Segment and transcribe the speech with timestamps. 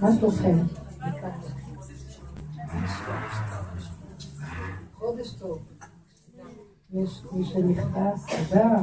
[0.00, 0.58] מה שלומכם?
[4.94, 5.58] חודש טוב.
[6.90, 8.82] יש מי שנכנס, אדם.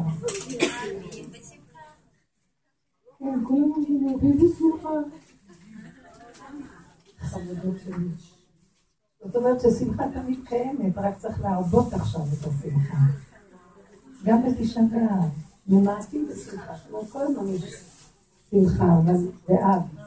[3.19, 4.89] כן, כולם אומרים, באיזה שמחה.
[7.19, 8.07] חמודות שלי.
[9.23, 12.97] זאת אומרת ששמחה תמיד קיימת, רק צריך להרבות עכשיו את השמחה.
[14.23, 15.29] גם בתשעה באב,
[15.67, 17.83] ממעטים בשמחה, כמו כל הזמן יש
[18.51, 19.15] שמחה, אבל
[19.47, 20.02] באב.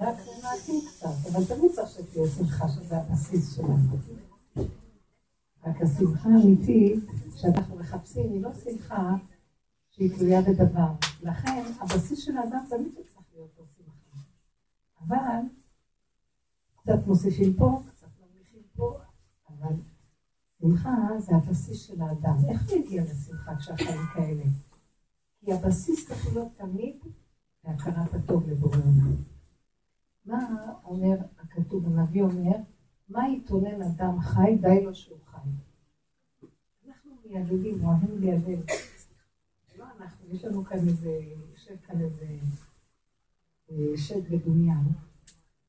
[0.00, 3.96] רק ממעטים קצת, אבל תמיד צריך שתהיה שמחה, שזה הבסיס שלנו.
[5.66, 7.04] רק השמחה האמיתית
[7.36, 9.14] שאנחנו מחפשים היא לא שמחה
[9.90, 10.92] שהיא תלויה בדבר.
[11.22, 14.18] לכן הבסיס של האדם תמיד צריך להיות לו שמחה.
[15.00, 15.40] אבל
[16.76, 18.98] קצת מוסיפים פה, קצת מרוויחים פה,
[19.48, 19.74] אבל
[20.60, 22.36] שמחה זה הבסיס של האדם.
[22.48, 24.44] איך הוא הגיע לשמחה כשהחיים כאלה?
[25.40, 26.96] כי הבסיס צריך להיות תמיד
[27.64, 29.39] בהכרת הטוב לבורא עולם.
[30.24, 32.56] מה אומר הכתוב, הנביא אומר,
[33.08, 35.48] מה יתונן אדם חי, די לו שהוא חי.
[36.88, 38.62] אנחנו מיילדים, אוהבים ליילל.
[39.78, 42.26] לא אנחנו, יש לנו כאן איזה, יושב כאן איזה
[43.70, 44.84] אה, שד בדומיין,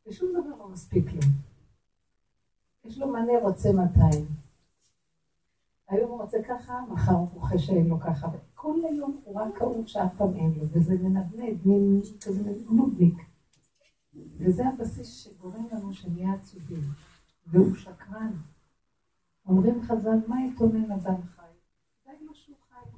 [0.08, 1.22] ושום דבר לא מספיק לו.
[2.86, 4.26] יש לו מנה רוצה 200.
[5.88, 8.28] היום הוא רוצה ככה, מחר הוא חושב שאין לו ככה.
[8.56, 13.31] כל היום הוא רק כאוב שאף פעם אין לו, וזה מנדנד, מין כזה נודניק.
[14.14, 16.82] וזה הבסיס שגורם לנו שנהיה עצובים.
[17.48, 18.34] והוא שקרן.
[19.46, 21.42] אומרים חז"ל, מה יתונן אדם חי?
[22.06, 22.90] די לו שהוא חי.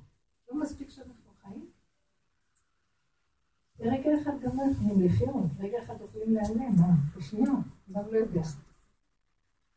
[0.52, 1.66] לא מספיק שאנחנו חיים?
[3.80, 6.94] רגע אחד גם לא יכולים לחיות, רגע אחד יכולים להיעלם, מה?
[7.18, 7.52] בשנייה,
[7.92, 8.42] אדם לא יודע.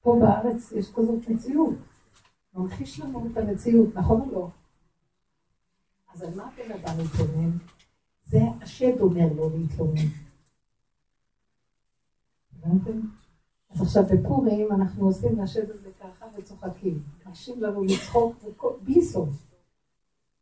[0.03, 1.75] פה בארץ יש כזאת מציאות.
[2.55, 4.50] ממחיש לנו את המציאות, נכון או לא?
[6.15, 7.50] אז על מה הבן אדם מתלונן?
[8.25, 10.26] זה השד אומר לו להתלונן.
[12.67, 13.00] הבנתם?
[13.70, 17.03] אז עכשיו בפורים אנחנו עושים לשבת הזה ככה וצוחקים.
[17.27, 18.44] מרשים לנו לצחוק
[18.82, 19.28] בלי סוף.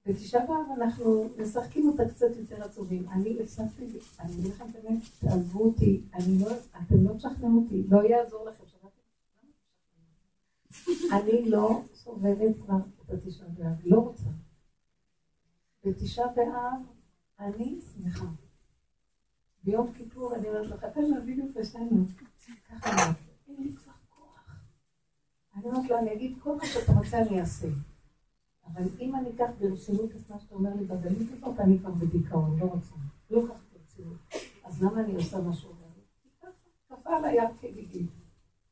[0.07, 3.09] בתשעה באב אנחנו משחקים אותה קצת יותר עצובים.
[3.09, 3.87] אני הפסקתי,
[4.21, 6.51] אני אגיד לכם באמת, תעזבו אותי, אני לא,
[6.83, 8.65] אתם לא תשכנעו אותי, לא יעזור לכם.
[11.13, 14.31] אני לא סובבת כבר את התשעה באב, לא רוצה.
[15.85, 16.81] בתשעה באב
[17.39, 18.27] אני שמחה.
[19.65, 22.07] ביום כיפור אני אומרת לך, תן להביא לי פשענו.
[22.69, 24.61] ככה אמרתי, אין לי כבר כוח.
[25.57, 27.69] אני אומרת לו, אני אגיד, כל מה שאתה רוצה אני אעשה.
[28.67, 32.59] אבל אם אני אקח ברצינות את מה שאתה אומר לי בגלית הזאת, אני כבר בדיכאון,
[32.59, 32.95] לא רוצה.
[33.31, 34.19] לא אקח ברצינות.
[34.65, 35.85] אז למה אני עושה משהו אחר?
[36.89, 38.11] כפה על הים כגיגית.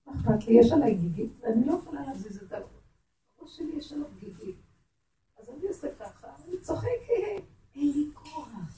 [0.06, 0.54] מה אכפת לי?
[0.54, 4.56] יש עליי גיגית, ואני לא יכולה להזיז את הראש שלי, יש עליו גיגית.
[5.38, 6.88] אז אני עושה ככה, אני צוחק,
[7.74, 8.72] אין לי כוח.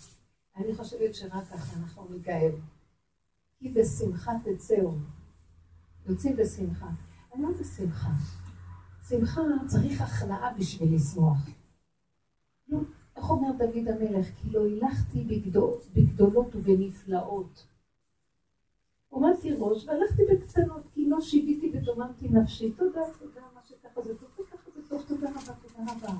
[0.56, 2.52] אני חושבת שרק ככה אנחנו ניגאל.
[3.58, 4.92] כי בשמחה תצאו.
[6.06, 6.88] יוצאים בשמחה.
[7.34, 8.10] אני לא בשמחה.
[9.08, 11.38] שמחה צריך הכנעה בשביל לשמוח.
[12.68, 12.78] לא,
[13.16, 14.26] איך אומר דוד המלך?
[14.42, 17.66] כי לא הילכתי בגדול, בגדולות ובנפלאות.
[19.08, 22.72] עומדתי ראש והלכתי בקטנות, כי לא שיוויתי ודוממתי נפשי.
[22.72, 26.18] תודה, תודה, מה שככה זה טוב, וככה זה טוב, תודה רבה, תודה רבה.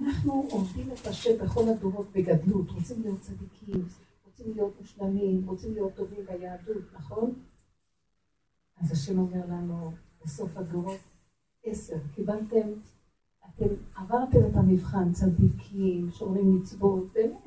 [0.00, 3.88] אנחנו עובדים את השם בכל הדורות בגדלות, רוצים להיות צדיקים,
[4.26, 7.32] רוצים להיות מושלמים, רוצים להיות טובים ביהדות, נכון?
[8.76, 9.92] אז השם אומר לנו
[10.24, 11.00] בסוף הדורות,
[11.64, 12.68] עשר, קיבלתם,
[13.48, 17.38] אתם עברתם את המבחן, צדיקים, שומרים מצוות, באמת,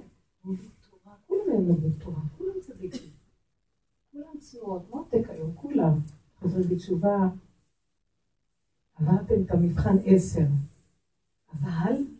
[0.45, 3.09] לומדים תורה, כולם הם לומדים תורה, כולם צדיקים,
[4.11, 5.99] כולם צנועות, מותק היום, כולם,
[6.39, 7.29] חוזרים בתשובה,
[8.95, 10.45] עברתם את המבחן עשר,
[11.53, 12.12] אבל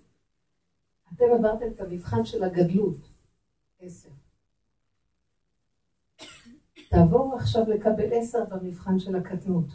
[1.16, 2.98] אתם עברתם את המבחן של הגדלות,
[3.80, 4.10] עשר.
[6.90, 9.66] תעבורו עכשיו לקבל עשר במבחן של הקטנות.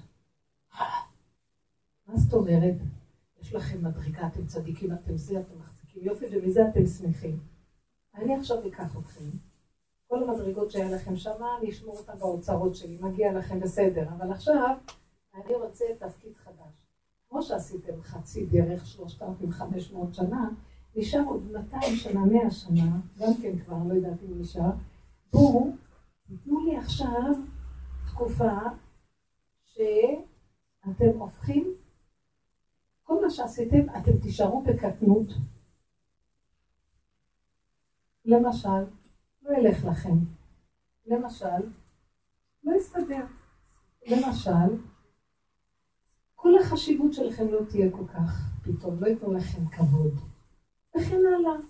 [2.06, 2.74] מה זאת אומרת?
[3.40, 7.38] יש לכם מדרגה, אתם צדיקים, אתם זה, אתם מחזיקים יופי, ומזה אתם שמחים.
[8.14, 9.24] אני עכשיו אקח אתכם.
[10.08, 14.08] כל המדרגות שהיה לכם שמה, אני אשמור אותן באוצרות שלי, מגיע לכם בסדר.
[14.08, 14.76] אבל עכשיו,
[15.34, 16.86] אני רוצה תפקיד חדש.
[17.28, 20.50] כמו שעשיתם חצי דרך, 3,500 שנה,
[20.98, 24.70] נשאר עוד 200 שנה, 100 שנה, גם כן כבר, לא יודעת אם נשאר.
[25.32, 25.70] בואו,
[26.44, 27.32] תנו לי עכשיו
[28.06, 28.58] תקופה
[29.64, 31.74] שאתם הופכים,
[33.02, 35.26] כל מה שעשיתם, אתם תישארו בקטנות.
[38.24, 38.84] למשל,
[39.42, 40.18] לא ילך לכם.
[41.06, 41.60] למשל,
[42.64, 43.24] לא יסתדר.
[44.06, 44.76] למשל,
[46.34, 50.27] כל החשיבות שלכם לא תהיה כל כך פתאום, לא ייתנו לכם כבוד.
[50.96, 51.60] וכן הלאה.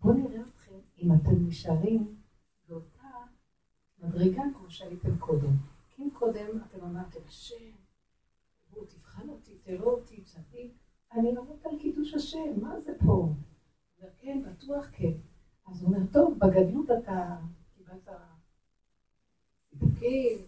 [0.00, 2.16] בואו נראה אתכם אם אתם נשארים
[2.68, 3.08] באותה
[3.98, 5.56] מדרגה כמו שהייתם קודם.
[5.90, 7.70] כי אם קודם אתם אמרתם, השם,
[8.70, 10.72] בואו תבחן אותי, תראו אותי, צדיק,
[11.12, 13.28] אני אראות על קידוש השם, מה זה פה?
[14.18, 15.12] כן, בטוח כן.
[15.66, 17.36] אז הוא אומר, טוב, בגדלות אתה
[17.76, 18.08] קיבלת
[19.70, 20.38] סיפוקים,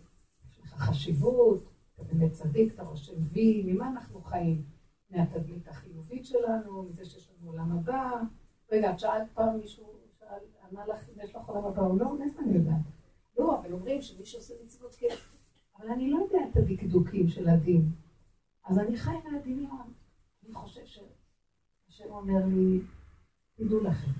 [0.50, 1.64] יש לך חשיבות,
[1.94, 4.75] אתה באמת צדיק, אתה רושם וי, ממה אנחנו חיים?
[5.10, 8.10] מהתדמית החיובית שלנו, מזה שיש לנו עולם הבא.
[8.72, 9.86] רגע, את שאלת פעם מישהו,
[10.18, 10.38] שאל,
[10.72, 12.18] אמר לך אם יש לך עולם הבא או לא?
[12.18, 12.80] מאיפה אני יודעת?
[13.38, 15.14] לא, אבל אומרים שמי שעושה מצוות כן.
[15.78, 17.90] אבל אני לא יודע את הדקדוקים של הדין.
[18.64, 19.92] אז אני חי מהדמיון.
[20.44, 22.80] אני חושב שהשם אומר לי,
[23.56, 24.10] תדעו לכם,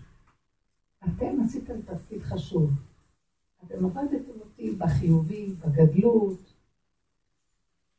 [1.05, 2.71] אתם עשיתם תפקיד חשוב.
[3.65, 6.55] אתם עבדתם אותי בחיובי, בגדלות,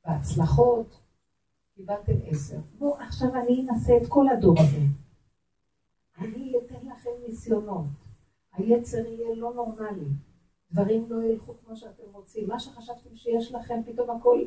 [0.06, 1.00] בהצלחות,
[1.78, 2.58] קיבלתם עשר.
[2.78, 4.80] בואו, עכשיו אני אנסה את כל הדור הזה.
[6.18, 7.86] אני אתן לכם ניסיונות.
[8.54, 10.08] היצר יהיה לא נורמלי.
[10.72, 12.48] דברים לא ילכו כמו שאתם רוצים.
[12.48, 14.44] מה שחשבתם שיש לכם, פתאום הכל...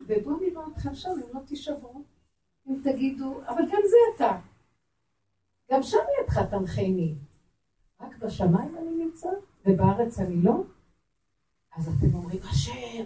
[0.00, 2.02] ובואו נראה אתכם שם, אם לא תישברו.
[2.68, 4.38] אם תגידו, אבל גם זה אתה.
[5.70, 7.14] גם שם ידך תנחני.
[8.00, 9.28] רק בשמיים אני נמצא,
[9.66, 10.62] ובארץ אני לא?
[11.76, 13.04] אז אתם אומרים, השם,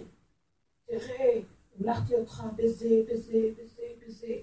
[0.85, 1.41] תראה,
[1.77, 4.33] המלכתי אותך בזה, בזה, בזה, בזה.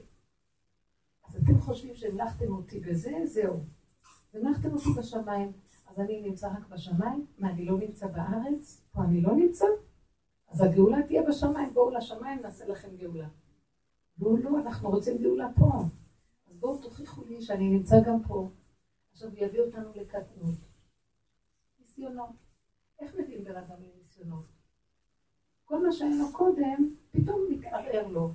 [1.25, 3.65] אז אתם חושבים שהמלכתם אותי בזה, זהו.
[4.35, 5.53] המלכתם אותי בשמיים,
[5.87, 7.27] אז אני נמצא רק בשמיים?
[7.39, 8.83] מה, אני לא נמצא בארץ?
[8.93, 9.67] פה אני לא נמצא?
[10.49, 13.29] אז הגאולה תהיה בשמיים, בואו לשמיים, נעשה לכם גאולה.
[14.19, 15.83] והוא לא, אנחנו רוצים גאולה פה.
[16.51, 18.51] אז בואו תוכיחו לי שאני נמצא גם פה.
[19.13, 20.55] עכשיו יביא אותנו לקטנות.
[21.81, 22.31] ניסיונות.
[23.01, 24.54] איך מביאים בן אדם לניסיונות?
[25.75, 28.33] כל מה שהיה לו קודם, פתאום מתערער לו.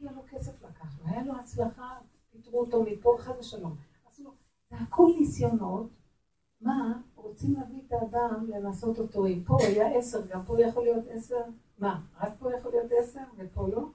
[0.00, 1.98] היה לו כסף לקח לו, היה לו הצלחה,
[2.32, 3.76] פיטרו אותו מפה, חד ושלום.
[4.10, 4.30] אז לא,
[4.70, 5.90] זה הכל ניסיונות.
[6.60, 9.26] מה, רוצים להביא את האדם לנסות אותו.
[9.26, 11.40] אם פה היה עשר, גם פה יכול להיות עשר?
[11.78, 13.88] מה, רק פה יכול להיות עשר ופה לא?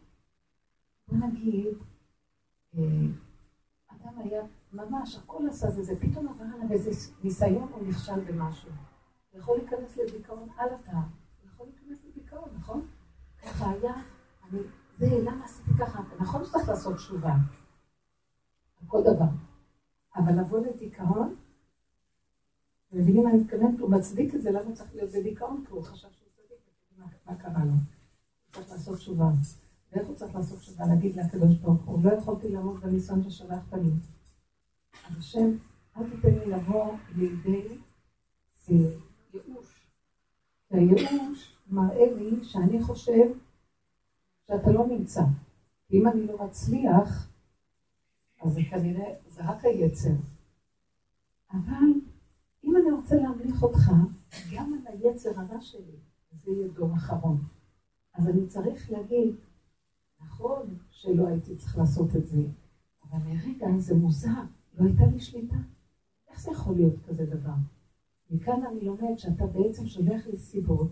[1.07, 1.65] בוא נגיד,
[2.75, 2.81] אה,
[3.87, 4.43] אדם היה
[4.73, 6.91] ממש, הכל עשה זה, זה פתאום עבר עליו איזה
[7.23, 8.71] ניסיון או נכשל במשהו.
[9.33, 10.97] יכול להיכנס לדיכאון על התא,
[12.37, 12.87] לדיכאון, נכון?
[13.41, 13.93] ככה היה,
[14.49, 14.59] אני,
[14.97, 16.01] זה, למה עשיתי ככה?
[16.19, 17.33] נכון שצריך לעשות תשובה,
[18.81, 19.25] על כל דבר.
[20.15, 21.35] אבל לבוא לדיכאון,
[22.91, 23.79] מבינים מה אני מתכוונת?
[23.79, 25.63] הוא מצדיק את זה, למה צריך להיות בדיכאון?
[25.65, 26.59] כי הוא חשב שהוא צדיק,
[27.25, 27.73] מה קרה לו?
[28.51, 29.25] צריך לעשות תשובה.
[29.91, 30.85] ואיך הוא צריך לעשות תשובה?
[30.85, 33.91] להגיד לקדוש ברוך הוא, לא יכולתי לעמוד בניסיון ששלחת לי.
[35.09, 35.57] אז השם,
[35.97, 37.77] אל תיתן לי לבוא לידי
[38.67, 39.87] ייאוש.
[40.71, 43.25] והייאוש מראה לי שאני חושב
[44.47, 45.21] שאתה לא נמצא.
[45.91, 47.29] אם אני לא מצליח,
[48.41, 50.13] אז זה כנראה, זה רק היצר.
[51.51, 51.93] אבל
[52.63, 53.91] אם אני רוצה להמליך אותך,
[54.53, 55.97] גם על היצר הרע שלי,
[56.31, 57.43] זה יהיה דור אחרון.
[58.13, 59.35] אז אני צריך להגיד,
[60.19, 62.41] נכון שלא הייתי צריך לעשות את זה,
[63.03, 64.41] אבל לרגע זה מוזר,
[64.77, 65.55] לא הייתה לי שליטה.
[66.29, 67.53] איך זה יכול להיות כזה דבר?
[68.29, 70.91] מכאן אני לומד שאתה בעצם שולח לי סיבות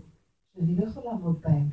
[0.56, 1.68] שאני לא יכול לעמוד בהן.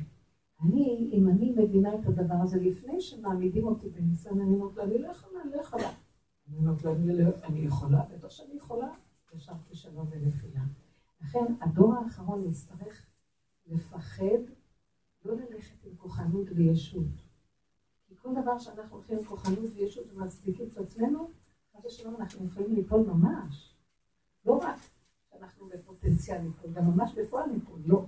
[0.62, 4.98] אני, אם אני מבינה את הדבר הזה לפני שמעמידים אותי בניסיון, אני אומרת לו, אני
[4.98, 5.90] לא יכולה, אני לא יכולה.
[6.48, 8.88] אני אומרת לו, אני לא יכולה, בטח שאני יכולה,
[9.34, 10.60] ישר כישלון ונפילה.
[11.20, 13.06] לכן הדור האחרון יצטרך
[13.66, 14.38] לפחד
[15.24, 17.22] לא ללכת עם כוחנות וישות.
[18.06, 21.30] כי כל דבר שאנחנו הולכים עם כוחנות וישות ומצדיקים את עצמנו,
[21.72, 23.74] חד ושלום אנחנו יכולים ליפול ממש.
[24.46, 24.78] לא רק
[25.30, 27.80] שאנחנו בפוטנציאל ליפול, גם ממש בפועל ליפול.
[27.84, 28.04] לא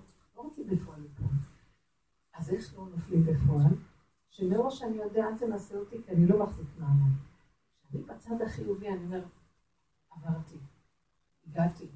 [0.47, 1.29] רוצים בפועל ליפול.
[2.35, 3.75] אז איך לא נופלים בפועל?
[4.31, 7.13] שמראש אני יודע, אל תנסה אותי, כי אני לא מחזיק מעמד.
[7.89, 9.25] כשאני בצד החיובי, אני אומר,
[10.11, 10.57] עברתי.
[11.47, 11.87] הגעתי,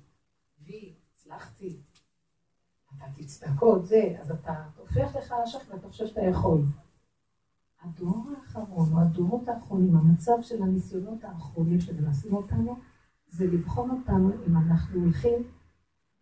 [0.61, 1.81] וי, הצלחתי,
[2.93, 6.63] נתתי צדקות, זה, אז אתה הופך לך לשך ואתה חושב שאתה יכול.
[7.81, 12.79] הדור האחרון, או הדורות האחרונים, המצב של הניסיונות האחרונים שמנסים אותנו,
[13.29, 15.43] זה לבחון אותנו אם אנחנו הולכים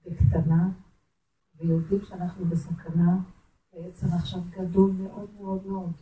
[0.07, 0.69] בקטנה
[1.61, 3.19] ויודעים שאנחנו בסכנה,
[3.73, 5.93] בעצם עכשיו גדול מאוד מאוד מאוד.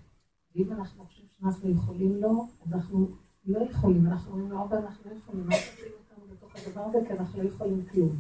[0.55, 3.09] ואם אנחנו חושבים שאנחנו יכולים לו, אז אנחנו
[3.47, 4.07] לא יכולים.
[4.07, 5.49] אנחנו אומרים לו, אבא, אנחנו לא יכולים.
[6.55, 8.17] הדבר הזה, כי אנחנו לא יכולים כלום.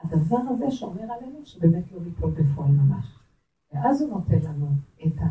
[0.00, 3.06] הדבר הזה שומר עלינו שבאמת לא ליפול בפועל ממש.
[3.72, 4.68] ואז הוא נותן לנו
[5.06, 5.26] את ה...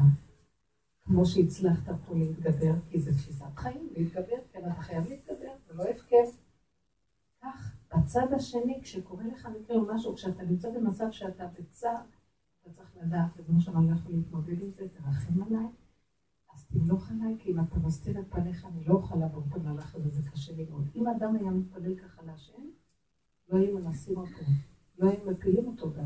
[1.05, 5.83] כמו שהצלחת פה להתגבר, כי זה תפיסת חיים, להתגבר, כן, אתה חייב להתגבר, זה לא
[5.83, 6.25] הפקר.
[7.41, 12.01] כך, בצד השני, כשקורה לך מקרה או משהו, כשאתה נמצא במצב שאתה בצער,
[12.61, 15.67] אתה צריך לדעת, ובנו שם אני לא יכול להתמודד עם זה, תרחם עליי.
[16.53, 19.95] אז תמלוך עליי, כי אם אתה מסתיר את פניך, אני לא אוכל לעבור את המהלך
[19.95, 20.87] הזה, זה קשה לי מאוד.
[20.95, 22.61] אם אדם היה מתפלל ככה להשם,
[23.49, 24.43] לא היו מנסים אותו,
[24.99, 26.05] לא היו מפילים אותו גם.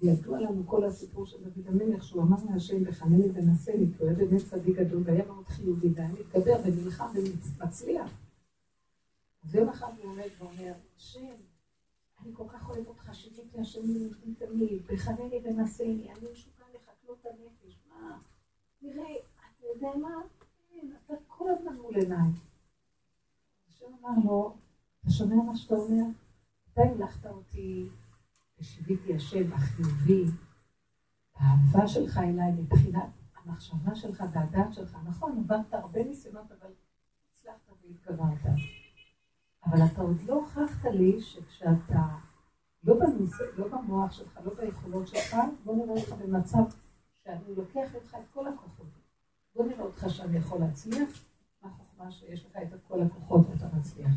[0.00, 4.08] ידוע לנו כל הסיפור של דוד המלך, שהוא אמר להשם, וחנני ונשא לי, כי הוא
[4.08, 8.23] היה באמת צדיק גדול, והיה מאוד חיובי, והיה מתגבר ונלחם ומצליח.
[9.44, 11.34] אז יום אחד הוא עומד ואומר, השם,
[12.20, 16.90] אני כל כך אוהב אותך, שיביתי השם לי תמיד, וחנני ונשא לי, אני משוקע לך
[17.02, 18.18] כלות הנפש, מה?
[18.82, 20.14] נראה, אתה יודע מה?
[20.70, 22.30] כן, אתה כל הזמן מול עיניי.
[23.68, 24.56] השם אמר לו,
[25.02, 26.04] אתה שומע מה שאתה אומר?
[26.72, 27.88] אתה המלכת אותי
[28.58, 30.24] ושיוויתי השם החיובי,
[31.34, 34.96] האהבה שלך אליי מבחינת המחשבה שלך והדעת שלך.
[35.04, 36.72] נכון, עברת הרבה ניסיונות, אבל
[37.32, 38.73] הצלחת והתגברת.
[39.66, 42.02] אבל אתה עוד לא הוכחת לי שכשאתה
[42.84, 43.32] לא, בניס...
[43.56, 46.62] לא במוח שלך, לא ביכולות שלך, בוא נראה אותך במצב
[47.24, 48.86] שאני לוקח ממך את כל הכוחות.
[49.54, 51.08] בוא נראה אותך שאני יכול להצליח,
[51.62, 54.10] מה החוכמה שיש לך את כל הכוחות ואתה מצליח.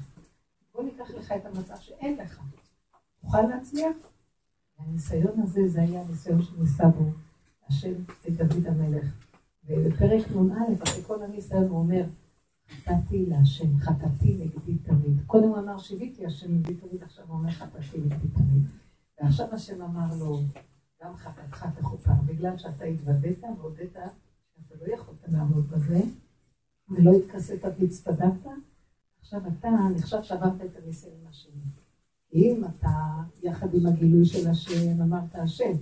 [0.74, 2.42] בוא ניקח לך את המצב שאין לך.
[3.22, 3.96] תוכל להצליח?
[4.80, 7.04] והניסיון הזה, זה היה הניסיון שניסה בו
[7.68, 7.94] השם
[8.28, 9.06] את דוד המלך.
[9.66, 12.04] ובפרק נ"א, אחרי כל הניסיון, הוא אומר,
[12.70, 15.26] חטאתי להשם, חטאתי נגדי תמיד.
[15.26, 18.64] קודם הוא אמר, שיוויתי השם נגדי תמיד, עכשיו הוא אומר, חטאתי נגדי תמיד.
[19.22, 20.42] ועכשיו השם אמר לו,
[21.04, 23.94] גם חטאתך תכופר, בגלל שאתה התוודת והודית
[24.56, 26.00] שאתה לא יכולת לעמוד בזה,
[26.90, 28.50] ולא התכסית והצטדקת,
[29.20, 31.62] עכשיו אתה נחשב שעברת את הניסיון השני.
[32.34, 35.74] אם אתה, יחד עם הגילוי של השם, אמרת השם,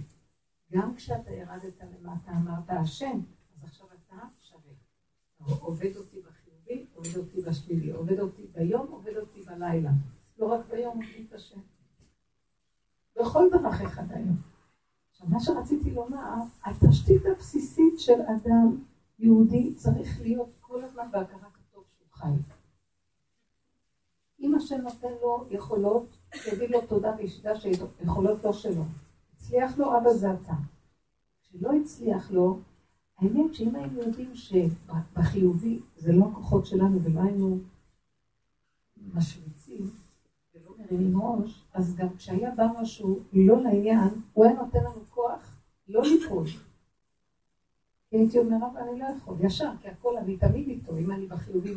[0.71, 3.19] גם כשאתה ירדת למטה אמרת השם,
[3.57, 4.73] אז עכשיו אתה שווה.
[5.59, 6.17] עובד אותי
[6.65, 9.91] בחיובי, עובד אותי בשלילי, עובד אותי ביום, עובד אותי בלילה.
[10.39, 11.59] לא רק ביום, עובד את השם.
[13.15, 14.35] בכל דרך אחד היום.
[15.11, 16.33] עכשיו, מה שרציתי לומר,
[16.65, 18.83] התשתית הבסיסית של אדם
[19.19, 22.53] יהודי צריך להיות כל הזמן בהכרת הטוב שהוא חי.
[24.39, 28.83] אם השם נותן לו יכולות, שיגיד לו תודה וישדע שיכולות לא שלו.
[29.35, 30.53] הצליח לו, אבא זה אתה.
[31.41, 32.59] כשלא הצליח לו,
[33.17, 37.59] האמת שאם היינו יודעים שבחיובי זה לא הכוחות שלנו ולא היינו
[39.13, 39.89] משוויצים
[40.55, 45.61] ולא מרימים ראש, אז גם כשהיה בא משהו לא לעניין, הוא היה נותן לנו כוח
[45.87, 46.47] לא ליפול.
[48.09, 51.27] כי הייתי אומר, אבל אני לא יכול, ישר, כי הכל, אני תמיד איתו, אם אני
[51.27, 51.73] בחיובי,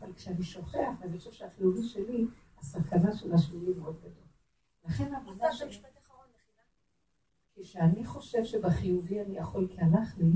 [0.00, 2.24] אבל כשאני שוכח, ואני חושב שהחיובי שלי,
[2.58, 4.26] הסכנה של השלילי מאוד גדול.
[4.84, 5.78] לכן העבודה שלי...
[7.62, 10.30] כשאני חושב שבחיובי אני יכול כי הלך לי,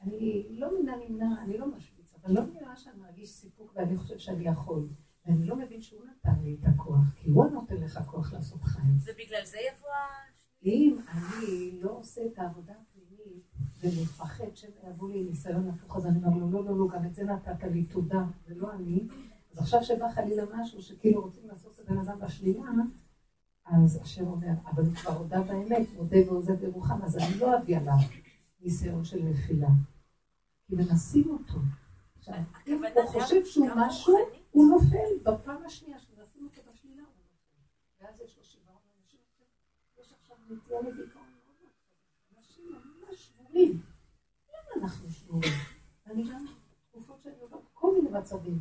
[0.00, 4.18] אני לא מן הנמנע, אני לא משוויץ, אבל לא נראה שאני מרגיש סיפוק ואני חושב
[4.18, 4.88] שאני יכול.
[5.26, 8.96] ואני לא מבין שהוא נתן לי את הכוח, כי הוא נותן לך כוח לעשות חיים.
[9.04, 9.88] ובגלל זה יבוא
[10.62, 13.44] אם אני לא עושה את העבודה הפנימית
[13.80, 17.24] ומפחד שיבוא לי ניסיון הפוך, אז אני אומר לו, לא, לא, לא, גם את זה
[17.24, 19.08] נתת לי, תודה, ולא אני.
[19.52, 22.62] אז עכשיו שבא חלילה משהו שכאילו רוצים לעשות את הבן אדם בשלילה,
[23.66, 27.76] אז השם אומר, אבל הוא כבר הודה באמת, מודה ועוזב ירוחם, אז אני לא אביא
[27.76, 27.94] עליו
[28.60, 29.68] ניסיון של נפילה.
[30.66, 31.58] כי מנסים אותו.
[32.18, 32.34] עכשיו,
[32.66, 34.16] אם הוא חושב שהוא משהו,
[34.50, 35.30] הוא נופל.
[35.32, 37.56] בפעם השנייה שמנסים אותו בשלילה, הוא נופל.
[38.00, 39.20] ואז יש לו שבעה אנשים.
[40.00, 41.70] יש עכשיו נטייה לדיכאון מאוד
[42.38, 43.82] אנשים ממש שבורים.
[44.48, 45.52] למה אנחנו שבורים?
[46.06, 46.44] אני גם
[46.90, 48.60] תקופות שאני עוברת כל מיני מצבים.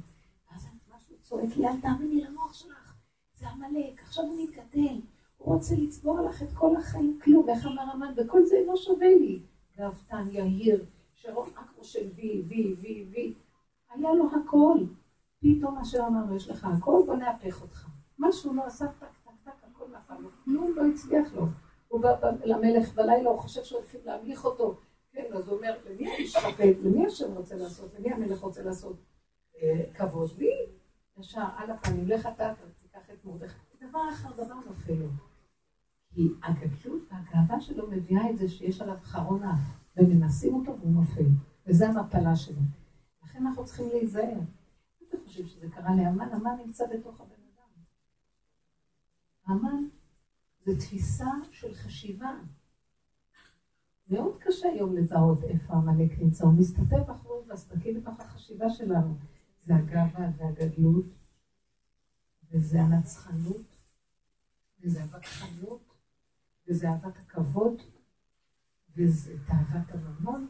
[0.51, 2.95] ואז משהו צועק לי, אל תאמיני למוח שלך.
[3.35, 5.01] זה עמלק, עכשיו הוא מתגדל,
[5.37, 9.07] הוא רוצה לצבוע לך את כל החיים, כלום, איך אמר המן, וכל זה לא שווה
[9.07, 9.41] לי.
[9.77, 13.33] גאוותן, יהיר, שרון אקרו של וי, וי, וי, וי.
[13.89, 14.77] היה לו הכל.
[15.39, 17.87] פתאום אשר אמרנו, יש לך הכל, בוא נהפך אותך.
[18.19, 20.29] משהו לא עשה טק, טק, טק, הכל נפל לו.
[20.43, 21.45] כלום לא הצליח לו.
[21.87, 22.15] הוא בא
[22.45, 24.79] למלך בלילה, הוא חושב שהולכים להמליך אותו.
[25.11, 26.77] כן, אז הוא אומר, למי אני שופט?
[26.83, 27.93] למי השם רוצה לעשות?
[27.99, 28.97] למי המלך רוצה לעשות
[29.61, 30.29] אה, כבוד?
[30.37, 30.49] לי?
[31.19, 33.59] ישר, על הפנים, לך אתה, תיקח את מרדכי.
[33.81, 35.07] דבר אחר דבר נופל לו.
[36.17, 39.59] כי הגדלות והגאווה שלו מביאה את זה שיש עליו חרון אף,
[39.97, 41.25] ומנסים אותו והוא נופל.
[41.67, 42.61] וזה המפלה שלו.
[43.23, 44.39] לכן אנחנו צריכים להיזהר.
[45.09, 46.29] אתם חושבים שזה קרה לאמן?
[46.31, 47.83] המן נמצא בתוך הבן אדם.
[49.45, 49.83] המן
[50.65, 52.31] זה תפיסה של חשיבה.
[54.09, 56.45] מאוד קשה היום לזהות איפה עמלק נמצא.
[56.45, 59.15] הוא מסתתר בחורים והסדקים בתוך החשיבה שלנו.
[59.65, 61.05] זה הגאווה והגדלות,
[62.51, 63.75] וזה הנצחנות,
[64.79, 65.86] וזה הווכחנות,
[66.67, 67.81] וזה אהבת הכבוד,
[68.97, 70.47] וזה תאוות הממון.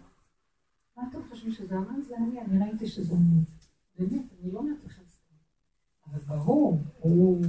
[0.98, 2.02] מה אתם חושבים שזה אמן?
[2.08, 3.44] זה אני, אני ראיתי שזה אני.
[4.00, 5.36] באמת, אני לא אומרת לכם סתם.
[6.08, 7.46] אבל ברור, הוא,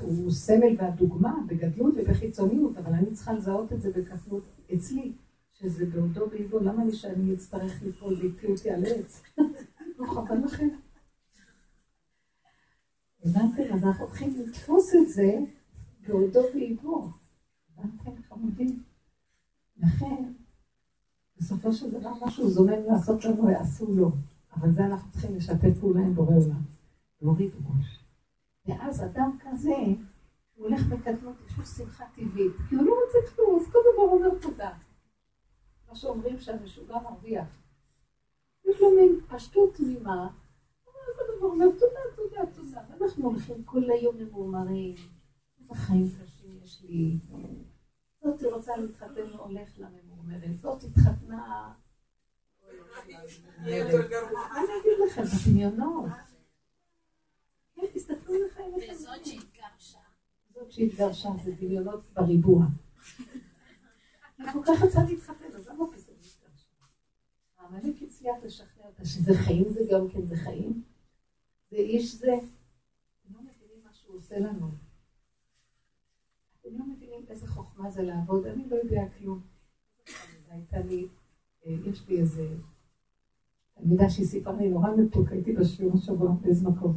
[0.00, 4.44] הוא סמל והדוגמה בגדלות ובחיצוניות, אבל אני צריכה לזהות את זה בקטנות
[4.74, 5.12] אצלי,
[5.52, 9.22] שזה בעודו באיבו, למה לי שאני אצטרך ליפול והקפיא אותי על עץ?
[9.98, 10.68] לא חבל לכם.
[13.24, 13.74] הבנתם?
[13.74, 15.38] אז אנחנו הולכים לתפוס את זה
[16.06, 17.21] בעודו באיבו.
[17.84, 18.82] הבנתם, חמודים?
[19.76, 20.32] לכן,
[21.36, 24.10] בסופו של דבר משהו זומם לעשות לנו, יעשו לו.
[24.56, 26.62] אבל זה אנחנו צריכים לשתף פעולה עם בורא עולם.
[27.22, 28.04] להוריד ראש.
[28.66, 29.76] ואז אדם כזה,
[30.54, 34.02] הוא הולך בקטנות, יש לו שמחה טבעית, כי הוא לא רוצה כלום, אז כל דבר
[34.02, 34.70] אומר תודה.
[35.88, 37.48] מה שאומרים שהמשוגע מרוויח.
[38.64, 40.28] יש לו מין פשטות תמימה,
[40.84, 40.90] כל
[41.42, 42.80] אומר תודה, תודה, תודה.
[42.90, 44.94] ואנחנו הולכים כל היום ממורמרים,
[45.60, 47.18] איזה חיים קשים יש לי.
[48.22, 50.54] זאתי רוצה להתחתן, הולך לממורמרת.
[50.60, 51.72] זאת התחתנה...
[53.58, 56.10] אני אגיד לכם, בדמיונות.
[57.74, 58.92] כן, תסתכלו אליכם.
[58.92, 59.98] וזאת שהתגרשה.
[60.54, 62.64] זאת שהתגרשה, זה דמיונות בריבוע.
[64.36, 66.68] כל כך רצה להתחתן, אז למה פתאום התגרשה?
[67.58, 70.82] העמלק הצליח לשכנע אותה שזה חיים זה גם כן, זה חיים.
[71.70, 72.32] זה איש זה.
[73.30, 74.91] לא מבינים מה שהוא עושה לנו.
[76.62, 79.40] אתם לא מבינים איזה חוכמה זה לעבוד, אני לא יודע כלום.
[80.50, 81.08] הייתה לי,
[81.66, 82.48] אה, יש לי איזה
[83.74, 86.96] תלמידה שהיא סיפרה לי נורא מתוק, הייתי בשיעור השבוע באיזה מקום.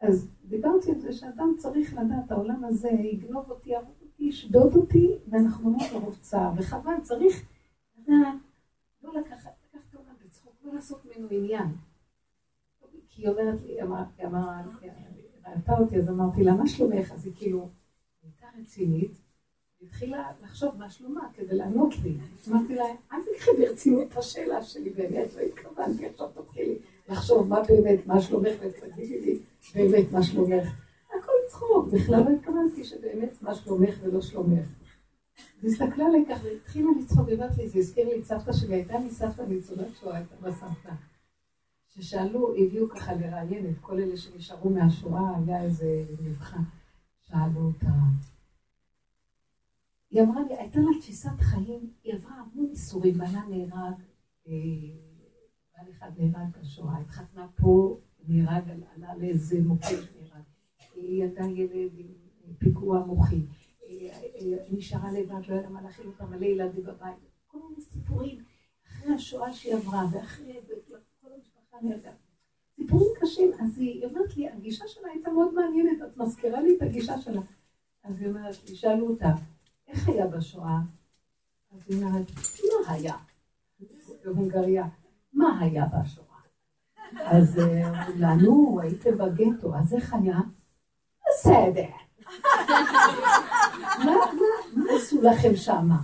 [0.00, 5.18] אז דיברתי על זה שאדם צריך לדעת, העולם הזה יגנוב אותי, יעבוד אותי, ישדוד אותי,
[5.30, 7.48] ואנחנו לא לרוב צער, וחבל, צריך
[7.98, 8.34] לדעת,
[9.02, 11.66] לא לקחת, לקחת העולם בצחוק, לא לעשות ממנו עניין.
[13.08, 14.62] כי היא אומרת לי, אמרה,
[15.46, 17.12] ראתה אותי, אז אמרתי לה, מה שלומך?
[17.12, 17.70] אז היא כאילו,
[18.60, 19.12] רצינית,
[19.82, 22.14] התחילה לחשוב מה שלומה כדי לענות לי.
[22.48, 26.78] אמרתי לה, אל תקחי ברצינות את השאלה שלי, באמת לא התכוונתי, עכשיו תתחילי
[27.08, 29.38] לחשוב מה באמת, מה שלומך, ותגידי לי
[29.74, 30.68] באמת מה שלומך.
[31.08, 34.66] הכל צחוק, בכלל לא התכוונתי שבאמת מה שלומך ולא שלומך.
[35.62, 38.98] היא הסתכלה עליי ככה והתחילה לצחוק, אמרת לי, זה הזכיר לי את סבתא שלי, הייתה
[38.98, 40.92] לי סבתא ניצולת שואה, הייתה בסבתא.
[41.88, 46.62] ששאלו, הביאו ככה לראיין את כל אלה שנשארו מהשואה, היה איזה מבחן.
[47.30, 47.86] שאלו אותה,
[50.10, 53.94] היא אמרה לי, הייתה לה תפיסת חיים, היא עברה המון איסורים, בעלה נהרג,
[54.48, 54.52] אה,
[55.76, 58.62] בעל אחד נהרג בשואה, התחתנה פה, נהרג,
[58.96, 60.42] עלה לאיזה מוקד, נהרג.
[60.94, 61.90] היא ילדה ילד
[62.44, 63.42] עם פיגוע מוחי,
[63.82, 67.16] אה, אה, נשארה לבד, לא ידעה מה להכין אותה, מלא ילדים בבית,
[67.46, 68.38] כל מיני סיפורים,
[68.86, 70.60] אחרי השואה שהיא עברה, ואחרי,
[71.20, 72.10] כל המשפחה נהרגה.
[72.76, 76.82] סיפורים קשים, אז היא אומרת לי, הגישה שלה הייתה מאוד מעניינת, את מזכירה לי את
[76.82, 77.40] הגישה שלה.
[78.02, 79.34] אז היא אומרת שאלו אותה,
[79.88, 80.78] איך היה בשואה?
[81.72, 82.26] אז היא אומרת,
[82.64, 83.14] מה היה?
[84.24, 84.84] בהונגריה,
[85.32, 86.26] מה היה בשואה?
[87.24, 90.38] אז אמרו לנו, הייתם בגטו, אז איך היה?
[91.28, 91.88] בסדר.
[94.74, 95.98] מה עשו לכם שמה?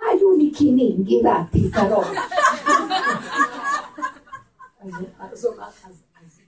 [0.00, 2.16] היו לי קינים, גירדתי את הראש.
[5.18, 5.46] אז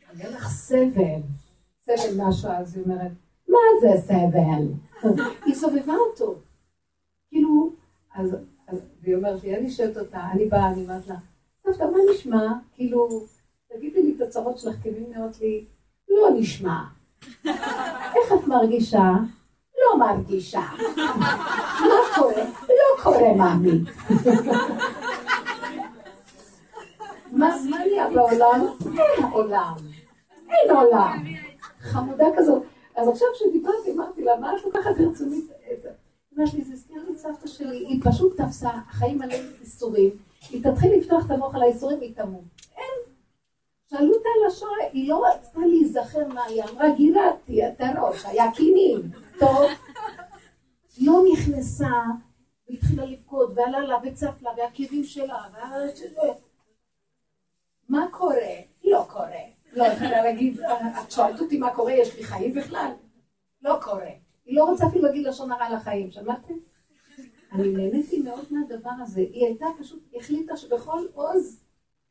[0.09, 1.21] היה לך סבל,
[1.85, 3.13] סבל מהשואה, אז היא אומרת,
[3.49, 4.90] מה זה סבל?
[5.45, 6.35] היא סובבה אותו.
[7.29, 7.73] כאילו,
[8.15, 8.37] אז,
[9.03, 11.15] והיא אומרת לי, אני שואלת אותה, אני באה, אני אומרת לה,
[11.67, 12.47] סבתא, מה נשמע?
[12.75, 13.09] כאילו,
[13.73, 15.65] תגידי לי את הצרות שלך, כי היא אומרת לי,
[16.09, 16.81] לא נשמע.
[18.15, 19.13] איך את מרגישה?
[19.79, 20.63] לא מרגישה.
[21.81, 22.45] מה קורה?
[22.69, 23.81] לא קורה, מאמי.
[27.33, 28.67] מה נהיה בעולם?
[28.99, 29.75] אין עולם.
[30.51, 31.25] אין עולם.
[31.81, 32.63] חמודה כזאת.
[32.97, 35.51] אז עכשיו כשדיברתי, אמרתי לה, מה את לוקחת ברצונית?
[36.39, 40.11] אמרתי לי, זה הזכיר לי סבתא שלי, היא פשוט תפסה, החיים עליהם איסורים,
[40.51, 42.45] היא תתחיל לפתוח את המוח על האיסורים, היא תמות.
[42.77, 43.15] אין.
[43.91, 48.53] שאלו אותה על השואה, היא לא רצתה להיזכר מה היא אמרה, גירדתי את הראש, היה
[48.53, 49.01] קינים,
[49.39, 49.71] טוב.
[51.01, 52.03] לא נכנסה,
[52.69, 55.43] והתחילה לבכות, ועלה לה וצף לה, והכאבים שלה,
[57.89, 58.57] מה קורה?
[58.85, 59.60] לא קורה.
[59.73, 62.93] לא יכולה להגיד, את שואלת אותי מה קורה, יש לי חיים בכלל?
[63.63, 64.11] לא קורה.
[64.45, 66.55] היא לא רוצה אפילו להגיד לשון הרע לחיים, שמעתם?
[67.53, 69.21] אני נהניתי מאוד מהדבר הזה.
[69.21, 71.65] היא הייתה פשוט, החליטה שבכל עוז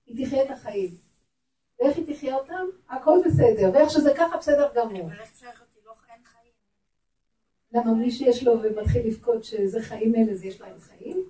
[0.05, 0.89] היא תחיה את החיים.
[1.79, 2.65] ואיך היא תחיה אותם?
[2.89, 3.71] הכל בסדר.
[3.73, 5.01] ואיך שזה ככה, בסדר גמור.
[5.01, 5.79] אבל איך צריך אותי?
[5.85, 6.53] לא אין חיים.
[7.71, 11.25] למה מי שיש לו ומתחיל לבכות שזה חיים אלה, זה יש להם חיים?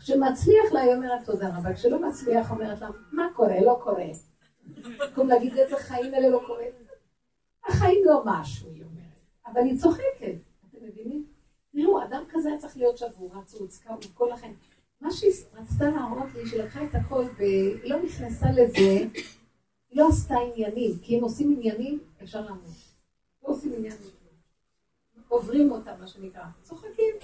[0.00, 4.06] כשמצליח לה, היא אומרת תודה רבה, כשלא מצליח, אומרת לה, מה קורה, לא קורה.
[4.98, 6.64] במקום להגיד איזה חיים אלה לא קורה.
[7.68, 9.20] החיים לא משהו, היא אומרת.
[9.46, 10.34] אבל היא צוחקת,
[10.68, 11.26] אתם מבינים?
[11.72, 13.82] תראו, אדם כזה היה צריך להיות שבור, רצוץ,
[14.14, 14.56] כל החיים.
[15.00, 19.06] מה שהיא רצתה להראות לי, שהיא לקחה את הכל והיא לא נכנסה לזה,
[19.90, 22.76] היא לא עשתה עניינים, כי אם עושים עניינים, אפשר למות.
[23.42, 24.20] לא עושים עניינים.
[25.28, 26.44] עוברים אותם, מה שנקרא.
[26.62, 27.14] צוחקים.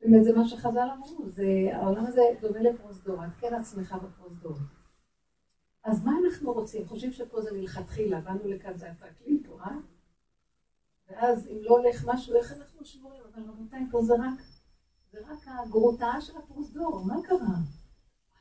[0.00, 4.56] באמת זה מה שחז"ל אמרו, זה, העולם הזה דומה לפרוזדור, את כן עצמך בפרוזדור.
[5.84, 6.86] אז מה אנחנו רוצים?
[6.86, 9.76] חושבים שפה זה מלכתחילה, באנו לכאן, זה הטרקלין פה, אה?
[11.08, 13.22] ואז אם לא הולך משהו, איך אנחנו שבורים?
[13.34, 14.40] אבל רבותיי, פה זה רק,
[15.12, 17.56] זה רק הגרוטאה של הפרוזדור, מה קרה?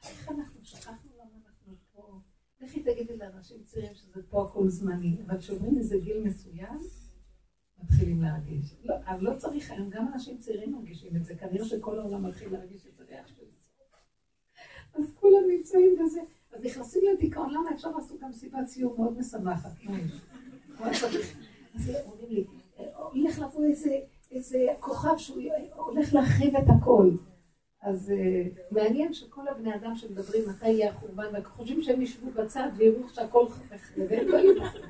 [0.03, 2.19] איך אנחנו שכחנו למה אנחנו פה?
[2.61, 6.79] לכי תגידי לאנשים צעירים שזה פה הכל זמני, אבל כשאומרים איזה גיל מסוים,
[7.83, 8.75] מתחילים להרגיש.
[8.83, 12.53] לא, אבל לא צריך היום, גם אנשים צעירים מרגישים את זה, כנראה שכל העולם מתחיל
[12.53, 13.59] להרגיש את זה ריח של זה.
[14.93, 16.21] אז כולם נמצאים בזה.
[16.53, 19.71] אז נכנסים לדיכאון, למה אפשר לעשות גם סיבת סיום מאוד משמחת?
[21.75, 22.45] אז אומרים לי,
[22.95, 23.65] הולך לבוא
[24.31, 25.41] איזה כוכב שהוא
[25.75, 27.11] הולך להחריב את הכל.
[27.81, 28.13] אז
[28.71, 33.79] מעניין שכל הבני אדם שמדברים מתי יהיה החורבן, חושבים שהם ישבו בצד ויראו שהכל חרב,
[34.09, 34.87] והם יהיו בחורבן.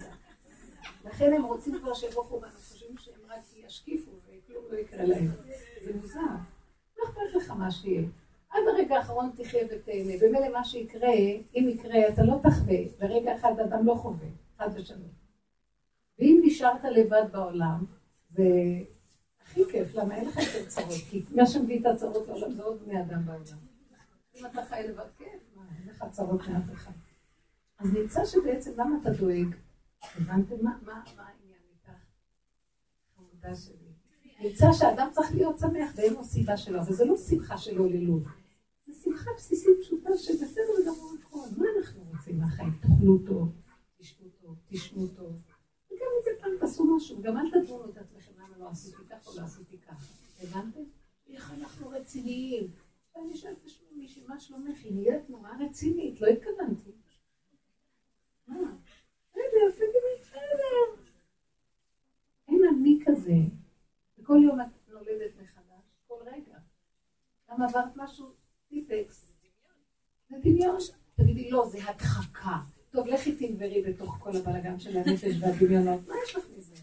[1.05, 2.47] לכן הם רוצים כבר שיבוא חורבן,
[3.29, 5.27] רק ישקיפו וכלום לא יקרה להם.
[5.85, 6.19] זה מוזר.
[6.97, 8.03] לא אכפת לך מה שיהיה.
[8.49, 10.13] עד הרגע האחרון תחיה ותהנה.
[10.21, 11.13] במילא מה שיקרה,
[11.55, 12.77] אם יקרה, אתה לא תחווה.
[12.99, 15.11] ברגע אחד אדם לא חווה, חד ושלום.
[16.19, 17.85] ואם נשארת לבד בעולם,
[18.29, 18.43] זה
[19.41, 20.97] הכי כיף, למה אין לך יותר צרות?
[21.09, 23.57] כי מה שמביא את הצרות לעולם זה עוד בני אדם בעולם.
[24.35, 26.91] אם אתה חי לבד, כיף, מה, אין לך צרות מאף אחד.
[27.79, 29.55] אז נמצא שבעצם, למה אתה דואג?
[30.15, 31.38] הבנתם מה העניין איתך?
[33.41, 33.89] חמודה שלי.
[34.39, 38.23] נמצא שאדם צריך להיות שמח ואין לו סיבה שלו, וזה לא שמחה של הוללות.
[38.87, 41.47] זו שמחה בסיסית פשוטה שבסדר גמור הכל.
[41.57, 42.71] מה אנחנו רוצים מהחיים?
[42.81, 43.51] תאכלו טוב,
[43.97, 45.41] תשבו טוב, תשמעו טוב.
[45.91, 49.27] וגם אם זה פעם תעשו משהו, גם אל תדונו את עצמכם למה לא עשיתי כך
[49.27, 50.05] או לא עשיתי ככה.
[50.41, 50.83] הבנתם?
[51.27, 52.71] איך אנחנו רציניים.
[53.15, 53.57] ואני שואלת
[53.91, 54.77] מישהי, מה שלומך?
[54.83, 56.91] היא נהיית נורא רצינית, לא התכוונתי.
[58.47, 58.55] מה?
[59.31, 60.98] בסדר, תגידי, בסדר.
[62.49, 63.33] אין אני כזה.
[64.17, 66.57] וכל יום את נולדת מחדש, כל רגע.
[67.49, 68.33] גם עברת משהו,
[68.69, 69.33] טיפקס.
[70.29, 70.77] זה דמיון.
[71.15, 72.57] תגידי, לא, זה הדחקה.
[72.91, 76.07] טוב, לכי תנברי בתוך כל הבלאגן של הנפש והדמיונות.
[76.07, 76.75] מה יש לך מזה?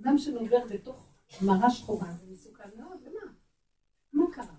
[0.00, 1.06] אדם שנובר בתוך
[1.42, 3.32] מרה שחורה, זה מסוכן מאוד, ומה?
[4.12, 4.54] מה קרה?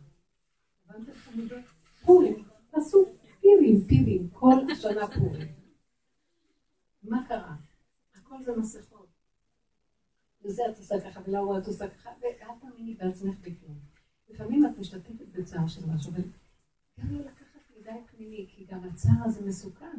[2.06, 3.06] פורים, תעשו
[3.42, 5.48] פירים, פירים, כל השנה פורים.
[7.04, 7.56] מה קרה?
[8.16, 8.89] הכל זה מסכות.
[10.50, 13.78] וזה את עושה ככה, ולהוא את עושה ככה, ואל תאמיני בעצמך בכלום.
[14.30, 16.24] לפעמים את משתתפת בצער של משהו, אבל
[17.00, 19.98] גם לא לקחת מדי פנימי, כי גם הצער הזה מסוכן.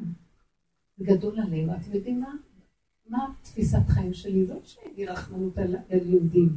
[1.00, 1.76] גדול עלינו.
[1.76, 2.34] אתם יודעים מה?
[3.06, 4.46] מה תפיסת חיים שלי?
[4.46, 4.60] לא
[4.96, 6.56] לי רחמנות על יהודים.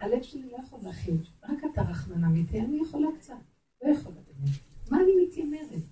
[0.00, 3.34] הלב שלי לא יכול להכיל, רק אתה רחמן אמיתי, אני יכולה קצת,
[3.82, 4.56] לא יכולה באמת.
[4.90, 5.82] מה אני מתיימרת?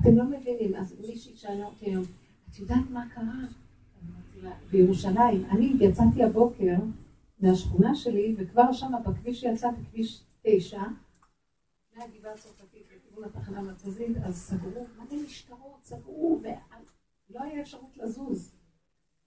[0.00, 2.04] אתם לא מבינים, אז מישהי שאלה אותי היום,
[2.50, 3.61] את יודעת מה קרה?
[4.70, 6.74] בירושלים, אני יצאתי הבוקר
[7.40, 10.82] מהשכונה שלי, וכבר שם בכביש שיצאתי, כביש תשע,
[11.96, 18.52] מהגבעה הצרפתית לכיוון התחנה המרכזית, אז סגרו, מלא משטרות, סגרו, ולא היה אפשרות לזוז.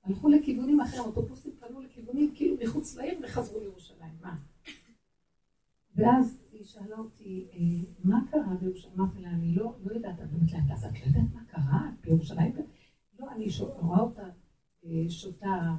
[0.03, 4.35] הלכו לכיוונים אחרים, אוטובוסים פנו לכיוונים כאילו מחוץ לעיר וחזרו לירושלים, מה?
[5.95, 7.59] ואז היא שאלה אותי, אה,
[8.03, 8.93] מה קרה בירושלים?
[8.99, 12.51] אמרתי לה, אני לא, לא יודעת, את אומרת לא יודעת מה קרה בירושלים?
[13.19, 13.47] לא, אני
[13.79, 14.29] רואה אותה
[15.09, 15.75] שותה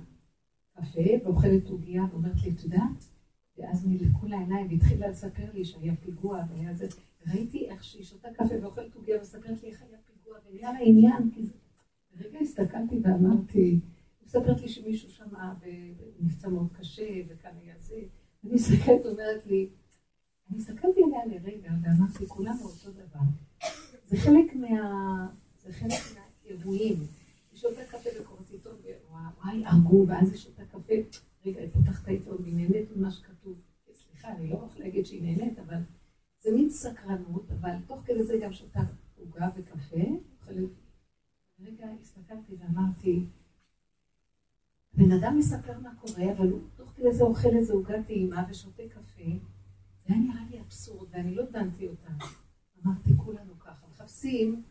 [0.72, 3.08] קפה ואוכלת עוגיה ואומרת לי, יודעת?
[3.58, 6.86] ואז נדלקו לה עיניים והתחילה לספר לי שהיה פיגוע והיה זה.
[7.26, 11.30] ראיתי איך שהיא שותה קפה ואוכלת עוגיה ומספרת לי איך היה פיגוע ונהיה לה עניין,
[11.34, 11.52] כי זה...
[12.14, 13.80] לרגע הסתכלתי ואמרתי,
[14.26, 15.52] מספרת לי שמישהו שמע
[16.20, 18.02] ונפצע מאוד קשה וכאן היה זה.
[18.44, 19.68] אני מסתכלת ואומרת לי,
[20.50, 23.20] אני הסתכלתי עליה לרגע ואמרתי, כולנו אותו דבר.
[24.06, 25.28] זה חלק מה...
[25.58, 26.96] זה חלק מהאירועים.
[27.50, 28.35] היא שותה קפה וקוראת
[29.16, 30.94] עיתון, וואי, הרגו, ואז היא שותה קפה.
[31.46, 33.60] רגע, היא פותחת העיתון, היא נהנית ממה שכתוב.
[33.94, 35.78] סליחה, אני לא יכולה להגיד שהיא נהנית, אבל
[36.40, 38.80] זה מין סקרנות, אבל תוך כדי זה גם שותה
[39.16, 40.02] עוגה וקפה.
[41.60, 43.26] רגע, הסתכלתי ואמרתי,
[44.94, 48.82] בן אדם מספר מה קורה, אבל הוא תוך כדי זה אוכל איזה עוגה טעימה ושותה
[48.88, 49.30] קפה.
[50.06, 52.10] זה היה נראה לי אבסורד, ואני לא דנתי אותה.
[52.84, 53.86] אמרתי, כולנו ככה.
[53.92, 54.62] מחפשים,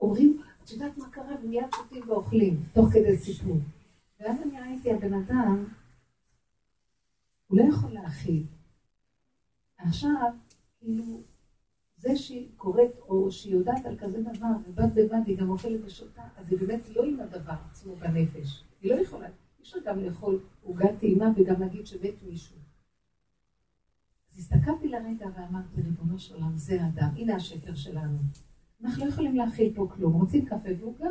[0.00, 1.36] אומרים, את יודעת מה קרה?
[1.44, 3.56] ומיד שותים ואוכלים, תוך כדי סיפור.
[4.20, 5.64] ואז אני ראיתי, הבן אדם,
[7.46, 8.46] הוא לא יכול להכיל.
[9.78, 10.32] עכשיו,
[10.78, 11.04] כאילו,
[11.96, 16.22] זה שהיא קוראת, או שהיא יודעת על כזה דבר, ובד בבד היא גם אוכלת ושותה,
[16.36, 18.64] אז היא באמת לא עם הדבר עצמו בנפש.
[18.82, 22.56] היא לא יכולה, אי אפשר גם לאכול עוגת טעימה וגם להגיד שמת מישהו.
[24.32, 28.18] אז הסתכלתי לרגע ואמרתי, ריבונו של עולם, זה אדם, הנה השקר שלנו.
[28.84, 31.08] אנחנו לא יכולים להכיל פה כלום, רוצים קפה ועוגה.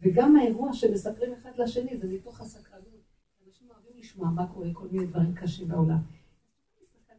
[0.00, 3.04] וגם האירוע שמספרים אחד לשני זה מתוך הסקרנות.
[3.46, 5.98] אנשים אוהבים לשמוע מה קורה, כל מיני דברים קשים בעולם.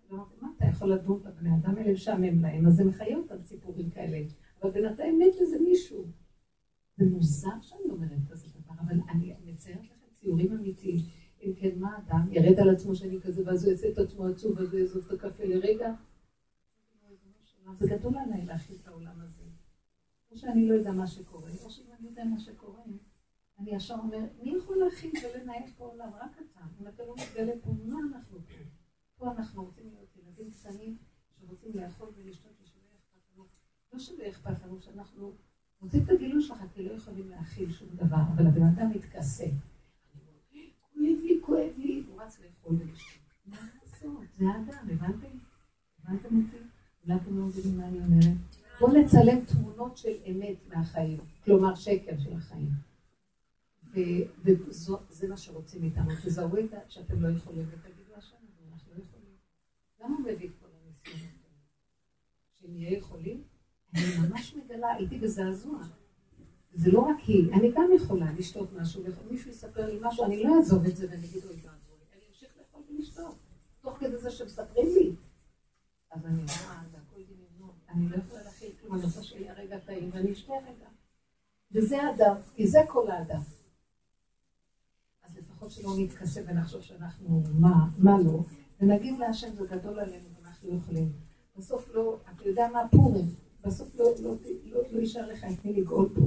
[0.09, 4.17] מה אתה יכול לדון בבני אדם האלה משעמם להם, אז זה מחיה אותם סיפורים כאלה.
[4.61, 6.05] אבל בינתיים מת לזה מישהו.
[6.97, 10.99] זה מוזר שאני אומרת כזה דבר, אבל אני מציירת לכם ציורים אמיתיים.
[11.43, 14.57] אם כן, מה אדם ירד על עצמו שאני כזה, ואז הוא יעשה את עצמו עצוב,
[14.57, 15.93] ואז הוא יעזוב את הקפה לרגע?
[17.79, 19.46] זה גדול עליי להכיל את העולם הזה.
[20.31, 22.81] או שאני לא יודע מה שקורה, או שאם אני יודע מה שקורה,
[23.59, 26.09] אני ישר אומר, מי יכול להכיל ולנהל פה עולם?
[26.13, 26.59] רק אתה.
[26.81, 28.53] אם אתה לא מתגלה פה, מה אנחנו פה?
[29.17, 30.97] פה אנחנו רוצים להיות ילדים קטנים
[31.39, 33.45] שרוצים לאכול ולשתות ושלא אכפת לנו.
[33.93, 35.33] לא שלא אכפת לנו, שאנחנו
[35.81, 39.45] רוצים את הגילוי שלך, כי לא יכולים להכיל שום דבר, אבל הבן אדם מתכסה.
[40.93, 43.21] כואב לי, כואב לי, הוא רץ לאכול ולשתות.
[43.45, 44.23] מה לעשות?
[44.37, 45.37] זה האדם, הבנתם?
[45.99, 46.57] הבנתם אותי?
[47.03, 48.56] אולי אתם לא מבינים מה אני אומרת?
[48.79, 52.69] בואו נצלם תמונות של אמת מהחיים, כלומר שקר של החיים.
[54.43, 58.35] וזה מה שרוצים מאיתנו, תזהו את זה שאתם לא יכולים, ותגידו השם,
[58.71, 59.35] אנחנו לא יכולים.
[60.01, 61.57] למה הוא מביא את כל הניסיונות האלה?
[62.59, 63.43] שנהיה יכולים?
[63.95, 65.79] אני ממש מגלה, הייתי בזעזוע.
[66.73, 70.57] זה לא רק היא, אני גם יכולה לשתות משהו, מישהו יספר לי משהו, אני לא
[70.57, 71.61] אעזוב את זה ואני אגיד, ואבוי,
[72.13, 73.35] אני אמשיך לאכול ולשתות,
[73.81, 75.15] תוך כדי זה שמספרים לי.
[76.11, 76.81] אז אני רואה,
[77.89, 78.43] אני לא יכולה
[78.93, 80.87] אני רוצה שיהיה רגע טעים, ואני אשתה רגע.
[81.71, 83.41] וזה האדם, כי זה כל האדם.
[85.23, 88.39] אז לפחות שלא נתכסה ונחשוב שאנחנו מה, מה לא,
[88.79, 91.11] ונגיד להשם זה גדול עלינו ואנחנו יכולים.
[91.57, 93.25] בסוף לא, אתה יודע מה פורים,
[93.65, 96.21] בסוף לא, לא, לא, לא יישאר לך את מי לגאול פה.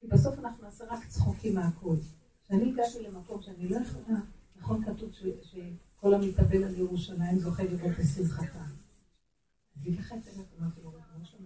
[0.00, 1.96] כי בסוף אנחנו נעשה רק צחוקים מהכל.
[2.44, 4.18] כשאני הגעתי למקום שאני לא יכולה,
[4.56, 5.10] נכון כתוב
[5.42, 8.64] שכל המתאבל על ירושלים זוכה לראות בשמחתה.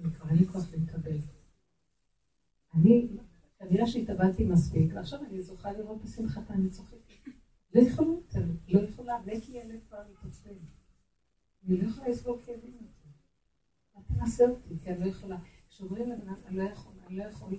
[0.01, 1.19] אני כבר אין לי כוח להתאבל.
[2.75, 3.09] אני,
[3.59, 7.31] כנראה שהתאבלתי מספיק, ועכשיו אני זוכה לראות בשמחתה, אני צוחקת.
[7.75, 10.55] לא יכולה יותר, לא יכולה, מת לי הלב כבר להתעצבן.
[11.65, 13.09] אני לא יכולה לסבול כאבים יותר.
[13.97, 15.39] אל תנסה אותי, כי אני לא יכולה.
[15.69, 17.55] כשאומרים לבן אדם, אני לא יכול, אני לא יכול,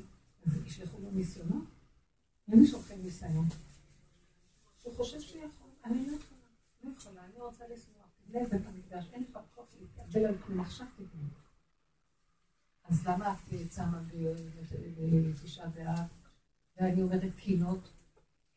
[0.46, 1.66] אז ישלחו לו ניסיונות?
[2.48, 3.46] למי שולחים ניסיון?
[4.82, 6.42] שהוא חושב שהוא יכול, אני לא יכולה,
[6.84, 7.97] לא יכולה, אני רוצה לשמוח.
[8.32, 11.28] זה בית המקדש, אין כבר כוח להתקבל על כלום, עכשיו תתנו.
[12.84, 14.04] אז למה את צמה
[15.34, 16.08] בתשעה באב,
[16.78, 17.90] ואני אומרת קינות?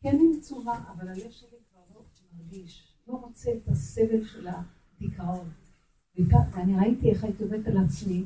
[0.00, 5.50] כי אני מצורה, אבל הלב שלי כבר לא מרגיש, לא רוצה את הסבל של הדיכאון.
[6.16, 8.24] ואני ראיתי איך הייתי עובדת על עצמי,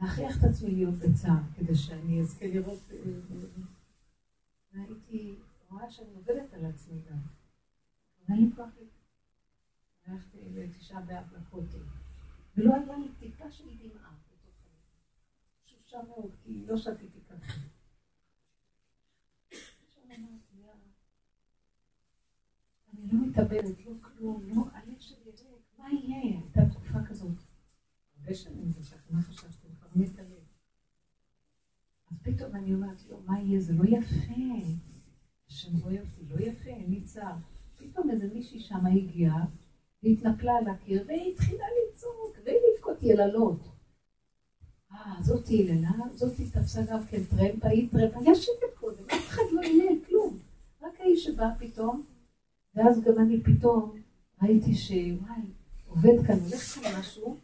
[0.00, 2.80] להכריח את עצמי להיות בצער, כדי שאני אזכה לראות...
[4.72, 5.34] והייתי
[5.70, 7.18] רואה שאני עובדת על עצמי גם.
[8.28, 8.68] אין לי כוח
[10.06, 11.82] הלכתי לתשעה באב לכותל,
[12.56, 14.54] ולא היה לי טיפה של דמעה הלב.
[15.64, 17.52] תשושה מאוד, כי לא שתיתי ככה.
[22.92, 26.40] אני לא מתאבדת, לא כלום, לא, הלב שלי ריק, מה יהיה?
[26.40, 27.36] הייתה תקופה כזאת.
[28.18, 29.68] הרבה שנים זה ככה, מה חשבתי?
[29.78, 30.44] כבר מת הלב.
[32.10, 33.60] אז פתאום אני אומרת לו, מה יהיה?
[33.60, 34.34] זה לא יפה.
[35.48, 37.36] השם רואה אותי, לא יפה, אין לי צער.
[37.76, 39.46] פתאום איזה מישהי שמה הגיעה,
[40.02, 43.60] והתנפלה על הקיר, והיא התחילה לצעוק, ולבכות יללות.
[44.92, 49.42] אה, זאתי יללה, זאתי תפסה גם כן טרמפ, היית טרמפ, היה שקט קודם, אף אחד
[49.52, 50.38] לא ינהל כלום.
[50.82, 52.02] רק האיש שבא פתאום,
[52.74, 54.00] ואז גם אני פתאום
[54.42, 55.42] ראיתי שוואי,
[55.88, 57.36] עובד כאן, הולך כאן משהו,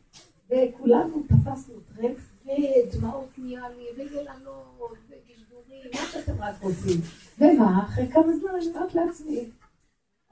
[0.46, 7.00] וכולנו תפסנו טרמפ, ודמעות נהיה לי, ויללות, וגשגורים, מה שאתם רק רוצים.
[7.38, 9.50] ומה, אחרי כמה זמן אני אומרת לעצמי,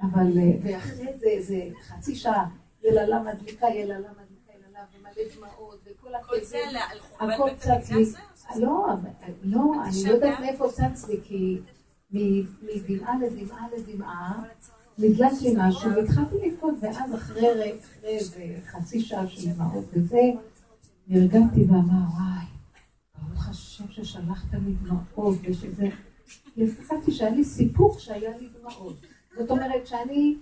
[0.02, 2.48] אבל, אה, ואחרי זה, איזה חצי שעה,
[2.82, 6.80] יללה מדליקה, יללה מדליקה, יללה, ומלא דמעות, וכל הכאבים,
[7.20, 8.04] הכל צץ לי.
[8.56, 8.86] לא,
[9.42, 11.58] לא, אני לא יודעת מאיפה צץ לי, כי
[12.62, 14.42] מדמעה לדמעה לדמעה,
[14.98, 17.78] נדלק לי משהו, והתחלתי לבכות, ואז אחרי
[18.66, 20.20] חצי שעה של דמעות וזה,
[21.08, 22.46] נרגעתי ואמר, וואי,
[23.18, 25.88] ברוך השם ששלחת לי דמעות, ושזה...
[26.62, 28.96] הסתכלתי שהיה לי סיפוק שהיה לי דמעות.
[29.36, 30.36] זאת אומרת שאני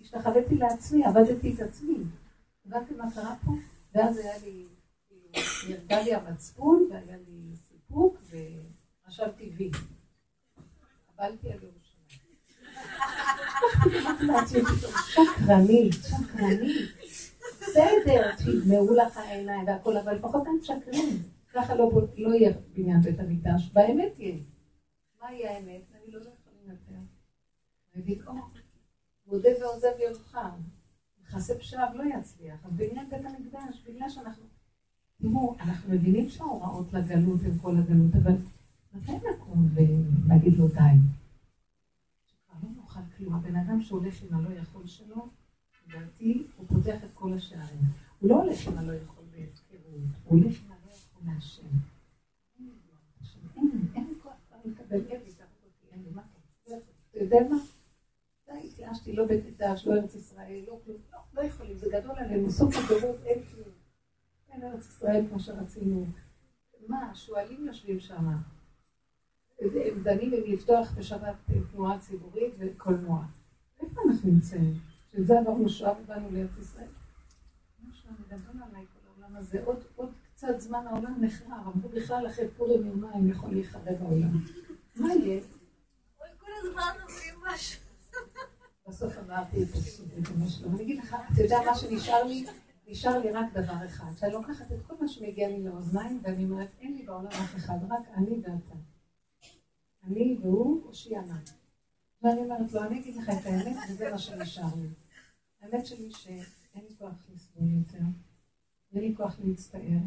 [0.00, 1.96] השתחוויתי לעצמי, עבדתי את עצמי.
[2.66, 3.52] הבנתי מה קרה פה?
[3.94, 4.64] ואז היה לי,
[5.68, 9.70] נרגע לי המצפון, והיה לי סיפוק, ורשמתי וי.
[11.12, 11.78] קבלתי על ירושלים.
[15.08, 16.90] שקרנית, שקרנית.
[17.60, 21.22] בסדר, תגמרו לך העיניים והכל, אבל לפחות הם משקרים.
[21.52, 24.36] ככה לא, לא יהיה בניין בית המקדש, באמת יהיה.
[25.22, 25.82] מה יהיה האמת?
[25.94, 26.37] אני לא יודעת.
[27.98, 28.34] ובקעו,
[29.26, 30.60] מודה ועוזב ירוחם.
[31.22, 32.66] מכסה פשעיו לא יצליח.
[32.66, 34.44] אז בעניין בית המקדש, בגלל שאנחנו...
[35.22, 38.32] תראו, אנחנו מבינים שההוראות לגלות הן כל הגלות, אבל
[38.94, 40.80] מתי נקום ונגיד לו די?
[42.26, 43.34] שכבר לא נאכל כלום.
[43.34, 45.28] הבן אדם שהולך עם הלא יכול שלו,
[45.86, 47.80] לדעתי, הוא פותח את כל השערים.
[48.18, 49.82] הוא לא הולך עם הלא יכול בהפקרות,
[50.24, 51.68] הוא הולך עם הלא יכול להשם.
[53.94, 54.32] אין לי כוח
[54.64, 55.14] לקבל, לי,
[55.92, 56.22] אין לי, מה
[57.10, 57.56] אתה יודע מה?
[58.88, 62.18] די, התייאשתי, לא בית מקדש, לא ארץ ישראל, לא כלום, לא, לא יכולים, זה גדול
[62.18, 63.68] עלינו, סוף הבירות אין כלום.
[64.52, 66.06] אין ארץ ישראל כמו שרצינו.
[66.88, 68.26] מה, השועלים יושבים שם.
[69.60, 71.34] הם דנים אם לפתוח בשבת
[71.72, 73.24] תנועה ציבורית וקולנוע.
[73.80, 74.74] איפה אנחנו נמצאים?
[75.12, 76.88] שזה עברנו שואה ובאנו לארץ ישראל?
[77.88, 79.64] משהו גדול עליי כל העולם הזה.
[79.64, 81.60] עוד, עוד קצת זמן העולם נחרר.
[81.74, 84.30] אמרו בכלל אחרי פורים יומיים יכול להיחרב העולם.
[84.96, 85.40] מה יהיה?
[86.16, 87.87] כל הזמן אומרים משהו.
[88.88, 89.68] בסוף אמרתי את
[90.30, 90.70] במשהו.
[90.70, 92.46] אני אגיד לך, אתה יודע מה שנשאר לי?
[92.88, 94.16] נשאר לי רק דבר אחד.
[94.16, 97.78] שאני לוקחת את כל מה שמגיע לי לאוזניים, ואני אומרת, אין לי בעולם אף אחד,
[97.90, 98.74] רק אני ואתה.
[100.04, 101.38] אני והוא, הושיענה.
[102.22, 104.88] ואני אומרת לו, אני אגיד לך את האמת, וזה מה שנשאר לי.
[105.60, 108.04] האמת שלי שאין לי כוח לסבול יותר,
[108.92, 110.00] ואין לי כוח להצטער,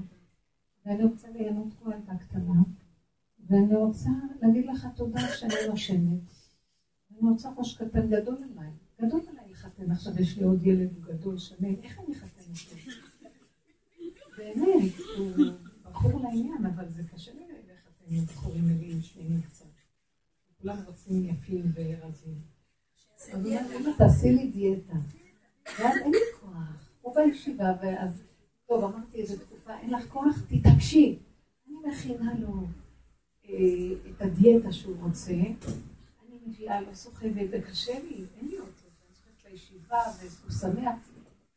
[0.86, 2.62] ואני רוצה ליהנות כמו ילדה קטנה,
[3.48, 4.10] ואני רוצה
[4.42, 6.41] להגיד לך תודה שאני נושמת.
[7.22, 9.92] אני רוצה ראש קטן גדול עליי, גדול עליי לחתן.
[9.92, 12.76] עכשיו יש לי עוד ילד גדול, שמן, איך אני אחתן אותו?
[14.38, 15.46] באמת, הוא
[15.84, 19.66] בחור לעניין, אבל זה קשה לי לחתן עם בחורים מלאים שמנים קצת.
[20.62, 22.40] כולם רוצים יפים ורזים.
[23.18, 24.94] אז הוא אומר, תעשי לי דיאטה.
[25.80, 26.90] ואז אין לי כוח.
[27.02, 28.24] הוא בישיבה, ואז,
[28.68, 31.20] טוב, אמרתי איזה תקופה, אין לך כוח, תתעקשי.
[31.68, 32.68] אני מכינה לו
[33.50, 33.56] אה,
[34.10, 35.34] את הדיאטה שהוא רוצה,
[36.46, 38.86] מביאה לו סוחבת, זה קשה לי, אין לי אותו.
[38.86, 40.96] אני צריכה לישיבה, והוא שמח.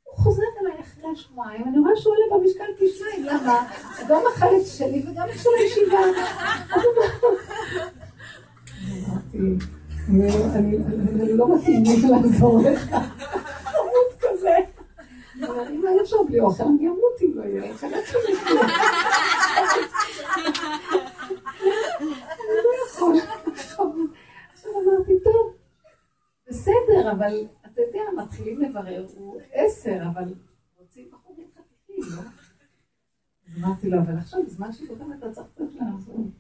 [0.05, 3.69] הוא חוזר אליי אחרי שבועיים, אני רואה שהוא עולה במשקל פי שניים, למה?
[4.09, 5.99] גם החלץ שלי וגם של הישיבה.
[10.55, 10.79] אני
[11.37, 12.91] לא מתאים לי לעזור לך.
[13.65, 14.57] חמוד כזה.
[15.71, 17.87] אם היה אפשר בלי אוכל, אני אמות אם לא יהיה אוכל.
[17.87, 17.95] אני
[22.65, 23.17] לא יכול.
[24.97, 25.57] אמרתי, טוב,
[26.49, 30.35] בסדר, אבל אתה יודע, מתחילים לברר, הוא עשר, אבל
[30.77, 32.23] רוצים בחורים חתיכים, לא?
[33.59, 36.31] אמרתי לו, אבל עכשיו, בזמן שפותחים אתה צריך קצת לעזור.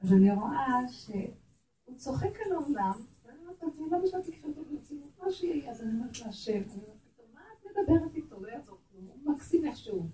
[0.00, 2.92] אז אני רואה שהוא צוחק על העולם,
[3.24, 5.18] ואני אומרת לעצמי, שאתה תקחי אותו ברצינות?
[5.22, 7.00] מה שיהיה, אז אני אומרת להשם, אני אומרת
[7.34, 8.40] מה את מדברת איתו?
[8.40, 10.08] לא יעזור כלום, הוא מקסים איכשהו.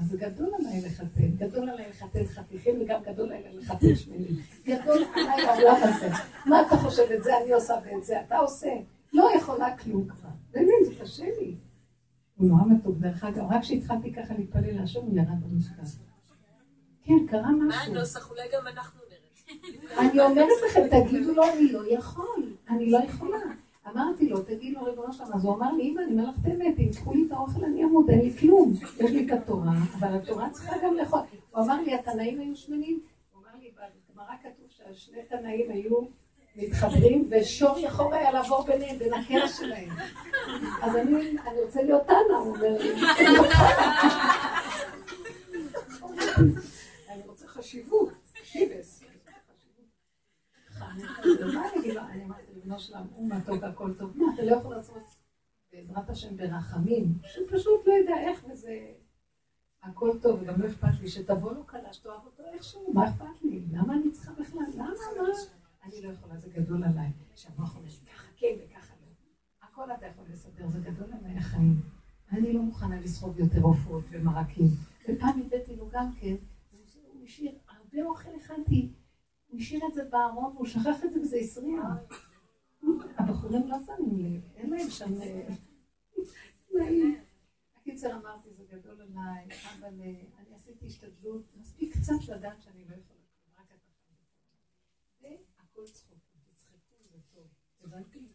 [0.00, 4.36] זה גדול עליי לחתן, גדול עליי לחתן חתיכים וגם גדול עליי לחתן שמנים.
[4.64, 6.08] גדול עליי העולם הזה.
[6.46, 8.70] מה אתה חושב את זה אני עושה ואת זה אתה עושה?
[9.12, 10.28] לא יכולה כלום כבר.
[10.50, 11.56] באמת, זה קשה לי.
[12.36, 15.82] הוא נורא מתוק, דרך אגב, רק כשהתחלתי ככה להתפלל להשם, הוא ירד במשקל.
[17.04, 17.68] כן, קרה משהו.
[17.68, 18.30] מה הנוסח?
[18.30, 20.00] אולי גם אנחנו נראה.
[20.00, 23.38] אני אומרת לכם, תגידו לו, אני לא יכול, אני לא יכולה.
[23.88, 26.46] אמרתי לו, תגיד לו ריבונו שלמה, אז הוא אמר לי, אמא, אני אומר לך את
[26.46, 28.72] האמת, אם תקחו לי את האוכל, אני אמוד, אין לי כלום.
[29.00, 31.20] יש לי את התורה, אבל התורה צריכה גם לאכול.
[31.50, 33.00] הוא אמר לי, התנאים היו שמנים?
[33.32, 36.00] הוא אמר לי, בגמרא כתוב שהשני תנאים היו
[36.56, 39.88] מתחברים, ושור יכול היה לעבור ביניהם, בין הכרס שלהם.
[40.82, 42.92] אז אני רוצה להיות תנא, הוא אומר לי.
[47.08, 48.10] אני רוצה חשיבות,
[48.42, 49.04] שיבס.
[50.80, 51.02] מה אני
[51.80, 51.96] אגיד?
[51.96, 52.24] אני
[52.64, 54.16] לבנו שלם, הוא מה טוב והכל טוב.
[54.16, 55.02] מה, אתה לא יכול לעשות
[55.72, 58.92] בעזרת השם ברחמים, שהוא פשוט לא יודע איך וזה...
[59.82, 63.62] הכל טוב, וגם לא אכפת לי שתבוא לו קלה, שתאהב אותו איכשהו, מה אכפת לי?
[63.72, 64.62] למה אני צריכה בכלל?
[64.74, 64.86] למה?
[65.16, 65.28] מה?
[65.84, 67.08] אני לא יכולה, זה גדול עליי.
[67.34, 69.12] שהמוח אומר, ככה כן וככה לא.
[69.68, 71.80] הכל אתה יכול לסדר, זה גדול עליי החיים.
[72.32, 74.66] אני לא מוכנה לסחוב יותר עופות ומרקים.
[75.08, 76.34] ופעם הבאתי לו גם כן,
[77.12, 78.92] הוא השאיר, הרבה אוכל הכנתי,
[79.46, 81.82] הוא השאיר את זה בארון, והוא שכח את זה וזה הסריע.
[83.18, 85.12] הבחורים לא שמים לב, אין להם שם...
[87.76, 89.88] הקיצר אמרתי, זה גדול עליי, אבל
[90.38, 93.20] אני עשיתי השתדלות, מספיק קצת לדעת שאני לא יכולה,
[93.58, 93.90] רק אתה
[95.20, 95.38] חייב.
[95.58, 96.18] והכל צחוק,
[96.54, 97.46] תצחקו, זה טוב.
[97.84, 98.28] הבנתי?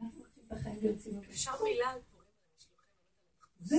[0.00, 1.24] אנחנו לוקחים את החיים ברצינות.
[1.24, 2.26] אפשר מילה על פורים,
[3.60, 3.76] זה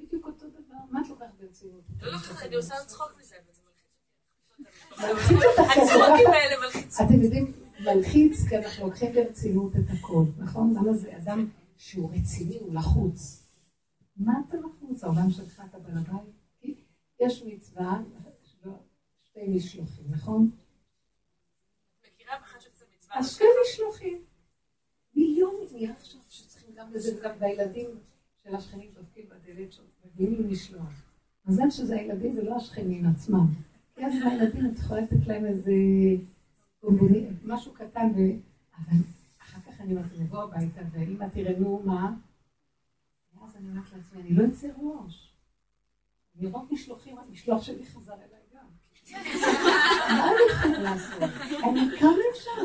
[0.00, 0.74] בדיוק אותו דבר.
[0.90, 1.84] מה את לוקחת ברצינות?
[2.00, 3.62] לא לוקחת, אני עושה צחוק מזה, אבל זה
[5.12, 5.70] מלחיץ אותך.
[5.76, 7.06] הצחוקים האלה מלחיצים.
[7.06, 7.52] אתם יודעים,
[7.84, 10.74] מלחיץ, כי אנחנו לוקחים ברצינות את הכל, נכון?
[10.74, 13.46] למה זה אדם שהוא רציני, הוא לחוץ.
[14.16, 15.04] מה אתה לחוץ?
[15.04, 16.30] העולם שלך, אתה בעל הבית?
[17.20, 18.02] יש מצווה,
[19.24, 20.50] שתי משלוחים, נכון?
[23.10, 24.18] אז שתי משלוחים.
[25.14, 27.86] מיליון נהיה עכשיו שצריכים גם לזה וגם בילדים
[28.44, 31.02] של השכנים דופקים בדלת שמביאים לי משלוח.
[31.46, 33.46] מזל שזה הילדים ולא השכנים עצמם.
[33.94, 35.72] כי אז הילדים, את יכולה לתת להם איזה
[37.44, 38.08] משהו קטן.
[38.78, 38.96] אבל
[39.42, 42.10] אחר כך אני אומרת, לבוא הביתה, ואמא תראה, נו, מה?
[43.34, 45.32] ואז אני אומרת לעצמי, אני לא אצא ראש.
[46.40, 48.66] לראות משלוחים, המשלוח שלי חזר אליי גם.
[50.08, 51.22] מה אני יכולה לעשות?
[51.64, 52.62] אני, כמה אפשר?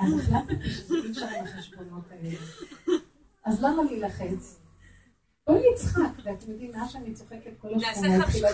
[0.00, 2.36] אז החלטתי שזה אי אפשר עם החשבונות האלה.
[3.44, 4.60] אז למה להילחץ?
[5.46, 8.48] בואי נצחק, ואתם יודעים, מה שאני צוחקת כל השכונה נעשה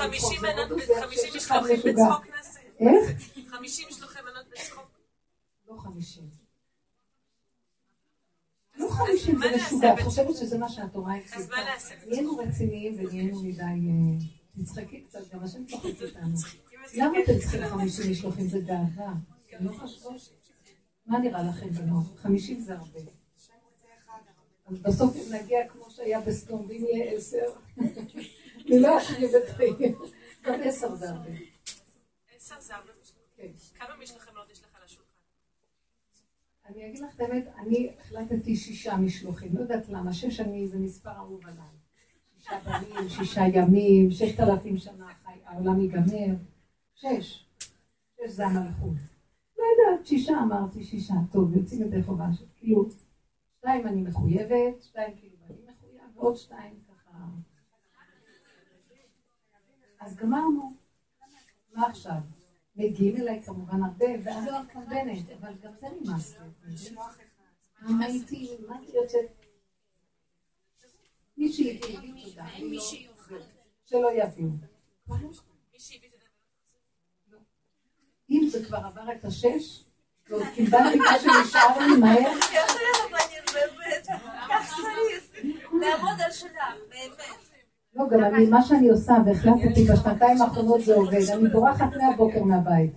[1.01, 2.61] חמישים משלוחים בצחוק נעשה.
[2.81, 3.11] איך?
[3.51, 4.12] חמישים משלוחי
[5.83, 6.25] 50.
[8.77, 11.39] לא 50 זה משוגע, את חושבת שזה מה שהתורה הפסיקה.
[11.41, 11.97] אז מה לעשות?
[12.07, 13.63] נהיינו רציניים ונהיינו מדי...
[13.63, 16.37] אה, תצחקי קצת, גם השם צוחק אותנו.
[16.95, 18.49] למה אתם צריכים 50 משלוחים?
[18.49, 19.13] זה גאווה.
[19.61, 19.73] לא
[21.07, 22.07] מה נראה לכם בנוח?
[22.17, 23.01] חמישים זה הרבה.
[24.67, 27.45] אז בסוף אם נגיע כמו שהיה בסדום, ואם יהיה עשר,
[28.67, 29.95] אני לא אשריב את חיי.
[30.43, 31.31] גם עשר זה הרבה.
[32.37, 32.93] עשר זה הרבה.
[33.37, 33.49] כן.
[33.75, 34.22] כמה משלחים?
[36.75, 40.79] אני אגיד לך את האמת, אני החלטתי שישה משלוחים, לא יודעת למה, שש אני זה
[40.79, 41.67] מספר אהוב עליי.
[42.39, 46.35] שישה בנים, שישה ימים, ששת אלפים שנה חי, העולם ייגמר.
[46.95, 47.47] שש.
[48.17, 48.97] שש זה המלכות.
[49.59, 51.15] לא יודעת, שישה אמרתי, שישה.
[51.33, 52.89] טוב, יוצאים את חובה של, כאילו,
[53.59, 57.19] שתיים אני מחויבת, שתיים כאילו אני מחויב, ועוד שתיים ככה.
[60.01, 60.73] אז גמרנו.
[61.75, 62.42] מה עכשיו?
[62.77, 66.97] מגיעים אליי כמובן הרבה, ואז לא מתכוונת, אבל גם זה נמאס לי.
[67.81, 69.27] מה הייתי, מה הייתי יוצאת?
[71.37, 72.47] מי שהביא, הביא תודה.
[73.31, 73.39] לא-
[73.87, 74.49] שלא יביאו.
[74.49, 74.69] את.
[78.31, 79.85] אם זה כבר עבר את השש,
[80.29, 82.33] ועוד קיבלתי מה שנשאר לי מהר,
[85.81, 86.53] לעמוד על שלך,
[86.89, 87.42] באמת.
[87.95, 92.93] לא, גם אני, מה שאני עושה, והחלטתי בשנתיים האחרונות זה עובד, אני בורחת מהבוקר מהבית.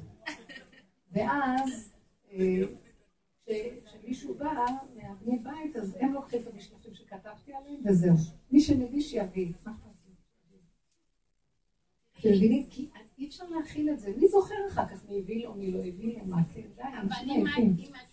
[1.12, 1.94] ואז,
[2.34, 2.62] אה,
[3.86, 4.66] כשמישהו בא
[4.96, 8.16] מהבני בית, אז הם לוקחים את המשלוחים שכתבתי עליהם, וזהו.
[8.52, 9.54] מי שמביא שיביא.
[12.20, 12.68] אתם מבינים?
[12.70, 14.14] כי אי אפשר להכיל את זה.
[14.18, 17.30] מי זוכר אחר כך מי הביא לו, מי לא הביא מה כן, די, אבל אנשים
[17.30, 17.66] אם את עייפים.
[17.70, 18.06] אם את מקבלת,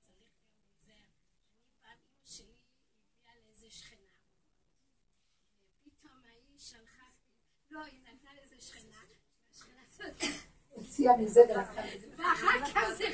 [0.00, 0.30] זאת אומרת,
[0.78, 0.92] צריך גם זה.
[1.82, 2.52] פעם אמא שלי
[3.12, 4.16] הביאה לאיזה שכנה.
[5.84, 7.06] פתאום ההיא שלחה,
[7.70, 9.00] לא, היא נתנה לאיזה שכנה,
[9.48, 10.22] והשכנה הזאת,
[11.08, 11.40] הוציאה מזה.
[12.18, 13.04] ואחר כך זה...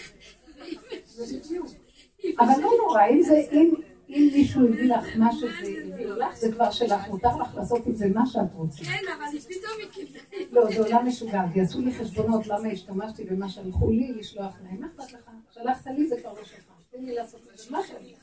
[2.38, 3.74] אבל לא נורא, אם זה, אם,
[4.08, 5.48] מישהו הביא לך מה שזה
[5.94, 8.84] הביא לך, זה כבר שלך, מותר לך לעשות עם זה מה שאת רוצה.
[8.84, 10.20] כן, אבל פתאום היא קיבלה.
[10.50, 14.80] לא, זה עולם משוגע, ויעשו לי חשבונות למה השתמשתי במה שלחו לי לשלוח להם.
[14.80, 15.30] מה אכפת לך?
[15.50, 16.72] שלחת לי זה כבר לא שלך.
[16.90, 17.70] תן לי לעשות את זה.
[17.70, 18.14] מה שלי?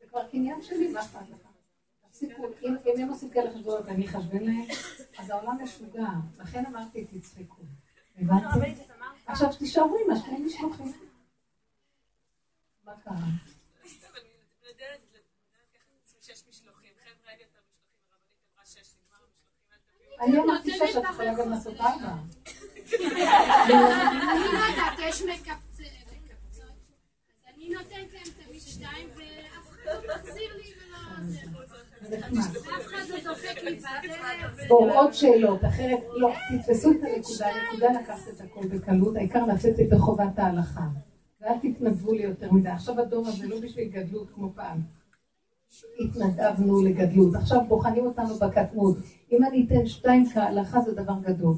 [0.00, 1.48] זה כבר קניין שלי, מה אכפת לך?
[2.08, 4.66] תפסיקו, אם אם הם עושים כאלה חשבונות ואני אחשבן להם,
[5.18, 6.08] אז העולם משוגע.
[6.38, 7.62] לכן אמרתי, תצחקו.
[8.18, 8.60] הבנתם?
[9.26, 10.92] עכשיו תישארו עם השני משלוחים.
[12.84, 13.16] מה קרה?
[20.20, 22.12] אני אמרתי שש, את יכולה גם לעשות ארבע.
[24.32, 25.84] אני לא יודעת, יש אז
[27.54, 30.98] אני נותנת להם תמיד שתיים, ואף אחד לא מחזיר לי ולא...
[34.68, 39.74] בואו, עוד שאלות, אחרת לא, תתפסו את הנקודה, הנקודה לקחת את הכל בקלות, העיקר לצאת
[39.90, 40.86] בחובת ההלכה.
[41.40, 42.68] ואל תתנדבו לי יותר מדי.
[42.68, 44.80] עכשיו הדור הזה לא בשביל גדלות כמו פעם.
[46.00, 48.96] התנדבנו לגדלות, עכשיו בוחנים אותנו בקטנות.
[49.32, 51.54] אם אני אתן שתיים כהלכה זה דבר גדול.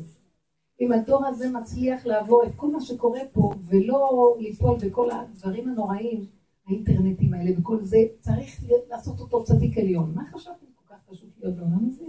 [0.81, 6.27] אם הדור הזה מצליח לעבור את כל מה שקורה פה ולא ליפול בכל הדברים הנוראים,
[6.67, 10.13] האינטרנטים האלה וכל זה, צריך לעשות אותו צדיק עליון.
[10.15, 12.05] מה חשבתם כל כך פשוט להיות בעולם הזה?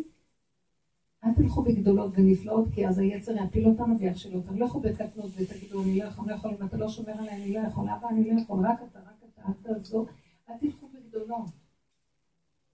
[1.23, 4.59] אל תלכו בגדולות ונפלאות, כי אז היצר יפיל אותנו ויכשיל אותנו.
[4.59, 7.53] לכו בקטנות ותגידו, אני לא יכול, אני לא יכול, אם אתה לא שומר עליי, אני
[7.53, 10.05] לא יכול, אבא, אני לא יכול, רק אתה, רק אתה, אל תעזור.
[10.49, 11.49] אל תלכו בגדולות.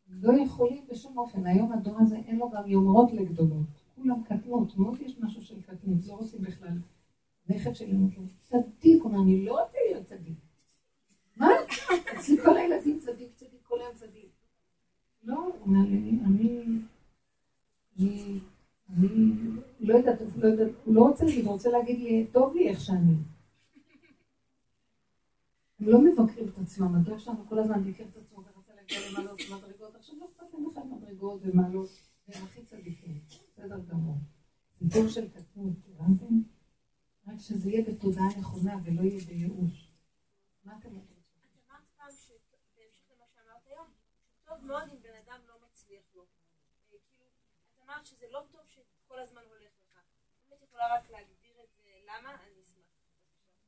[0.07, 1.45] לא יכולים בשום אופן.
[1.45, 3.65] היום הדור הזה אין לו גם יומרות לגדולות.
[3.95, 6.77] כולם קטנות, מאוד יש משהו של קטנות, לא רוצים בכלל.
[7.49, 8.09] נכד שלי אומר
[8.39, 9.82] צדיק, הוא אומר, אני לא רוצה להיות.
[11.37, 11.47] מה?
[12.17, 14.31] אצלי כל הילדים צדיק, צדיק, כל היום צדיק.
[15.23, 16.79] לא, לי, אני, אני,
[17.99, 18.39] אני
[19.79, 19.95] לא
[20.37, 23.15] לא יודעת, הוא לא רוצה להגיד, הוא רוצה להגיד לי, טוב לי איך שאני.
[25.79, 29.39] הם לא מבקרים את עצמם, הדור שלנו כל הזמן ביקר את עצמו ורצה להגיע למעלות
[29.51, 31.89] ומדרגות, עכשיו לא אכפת להם בכלל מדרגות ומעלות,
[32.27, 33.19] והם הכי צדיקים,
[33.53, 34.15] בסדר גמור.
[34.81, 36.41] דור של קטנות, הבנתם?
[37.27, 39.89] רק שזה יהיה בתודעה נכונה ולא יהיה בייאוש.
[40.65, 41.03] מה אתם אומרים?
[41.07, 42.31] את אמרת פעם, ש-
[42.75, 43.87] בהמשך למה שאמרת היום,
[44.43, 46.21] שטוב מאוד אם בן אדם לא מצליח לו.
[46.21, 47.25] אה, כאילו,
[47.73, 49.97] את אמרת שזה לא טוב שכל הזמן הולך לך.
[50.47, 52.29] אם את יכולה רק להגדיר את זה, למה?
[52.29, 52.87] אני אשמח.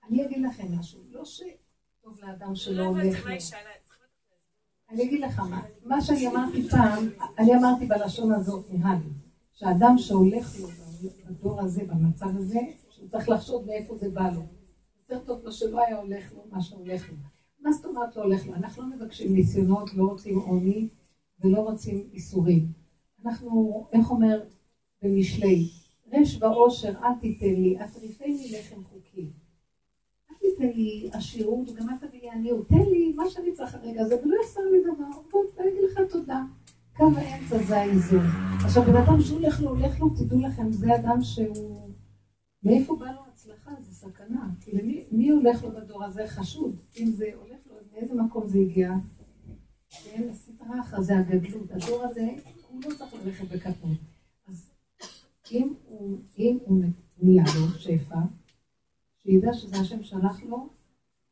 [0.03, 1.41] אני אגיד לכם משהו, לא ש...
[2.05, 4.37] טוב לאדם שלא לא הולך הבנתי לו.
[4.89, 9.09] אני אגיד לך מה, מה שאני אמרתי פעם, אני אמרתי בלשון הזאת, נראה לי,
[9.53, 10.67] שאדם שהולך לו
[11.25, 14.41] בדור הזה, במצב הזה, שהוא צריך לחשוב מאיפה זה בא לו.
[14.99, 17.15] יותר טוב לו שלא היה הולך לו מה שהולך לו.
[17.65, 18.55] מה זאת אומרת לא הולך לו?
[18.55, 20.87] אנחנו לא מבקשים ניסיונות, לא רוצים עוני
[21.39, 22.67] ולא רוצים איסורים.
[23.25, 24.43] אנחנו, איך אומר
[25.01, 25.69] במשלי,
[26.13, 29.29] רש ועושר אל תיתן לי, אטריפני לחם חוקי.
[30.31, 32.67] אל תיתן לי עשירות, וגם אל תביא לי עניות.
[32.67, 35.21] תן לי מה שאני צריך הרגע הזה, ולא יחסר לי דבר.
[35.31, 36.43] בוא, אגיד לך תודה.
[36.97, 38.25] קו האמצע זה האיזון.
[38.65, 41.89] עכשיו, בן אדם שהולך לו, הולך לו, תדעו לכם, זה אדם שהוא...
[42.63, 43.71] מאיפה בא לו הצלחה?
[43.81, 44.49] זה סכנה.
[44.61, 46.75] כי למי מי הולך לו בדור הזה חשוד?
[46.97, 47.54] אם זה הולך
[47.95, 48.91] מאיזה מקום זה הגיע?
[49.89, 51.71] כן, הסטרה אחר זה הגדלות.
[51.71, 52.29] הדור הזה,
[52.69, 53.97] הוא לא צריך ללכת בקטנות.
[54.47, 54.71] אז
[55.51, 56.83] אם הוא, אם הוא
[57.21, 58.19] נהיה לו שפע,
[59.23, 60.69] שידע שזה השם שלח לו,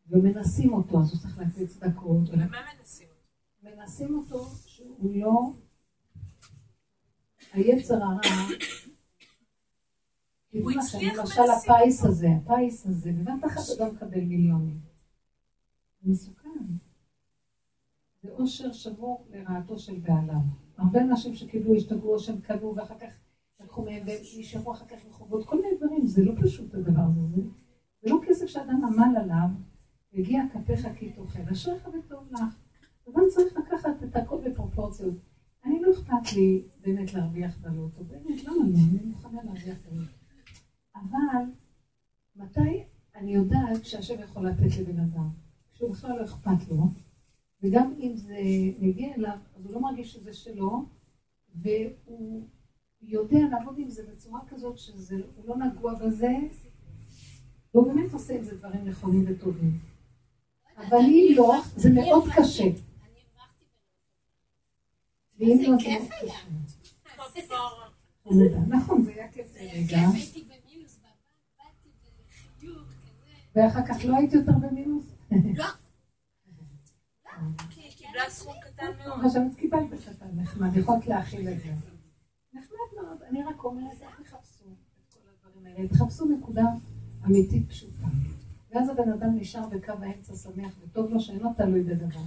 [0.08, 2.30] ומנסים אותו, אז הוא צריך להקליט צדקות.
[2.30, 2.46] מה
[2.78, 3.08] מנסים?
[3.64, 5.54] מנסים אותו שהוא לא...
[7.54, 8.20] היצר הרע,
[10.54, 14.80] לכם, הצליח למשל הפיס הזה, הפיס הזה, בבת אחת אדם מקבל מיליונים.
[16.04, 16.43] מסוכן.
[18.24, 20.42] זה עושר שבור לרעתו של בעליו.
[20.78, 23.14] הרבה אנשים שקיבלו, השתגעו, שהם קנו, ואחר כך
[23.60, 27.02] לקחו מהם, והם נשארו אחר כך עם חובות, כל מיני דברים, זה לא פשוט הדבר
[27.02, 27.42] הזה.
[28.02, 29.48] זה, לא כסף שאדם עמל עליו,
[30.14, 32.42] הגיע כפיך כי תאכל, אשריך וטוב לך.
[33.10, 35.14] אדם צריך לקחת את הכל בפרופורציות.
[35.66, 38.64] אני לא אכפת לי באמת להרוויח בלוטו, באמת, למה לא?
[38.64, 40.12] אני מוכנה להרוויח בלוטו.
[40.96, 41.44] אבל
[42.36, 42.84] מתי
[43.16, 45.30] אני יודעת שהשם יכול לתת לבן אדם?
[45.84, 46.88] כשהוא בכלל לא אכפת לו,
[47.64, 48.38] וגם אם זה
[48.80, 50.86] מגיע אליו, אז הוא לא מרגיש שזה שלו,
[51.56, 52.48] והוא
[53.02, 56.32] יודע לעבוד עם זה בצורה כזאת שהוא לא נגוע בזה,
[57.74, 59.80] והוא באמת עושה עם זה דברים נכונים וטובים.
[60.78, 62.64] אבל אם לא, זה מאוד קשה.
[62.64, 62.74] אני
[63.38, 63.66] הרווחתי
[65.40, 66.10] ואם איזה לא, זה כיף
[68.28, 68.60] מאוד היה.
[68.78, 69.54] נכון, זה היה כיף.
[69.88, 70.48] כיף, כזה.
[73.56, 75.13] ואחר כך לא הייתי יותר במינוס?
[75.56, 75.66] לא.
[77.70, 79.20] כי היא קיבלה סכום קטן מאוד.
[79.26, 81.72] חשבת קיבלת קטן נחמד, יכולת להכיל את זה.
[82.54, 86.66] נחמד מאוד, אני רק אומרת, אל תחפשו את כל הדברים האלה, תחפשו נקודה
[87.26, 88.08] אמיתית פשוטה.
[88.72, 92.20] ואז הבן אדם נשאר בקו האמצע שמח וטוב לו שאינו תלוי בדבר.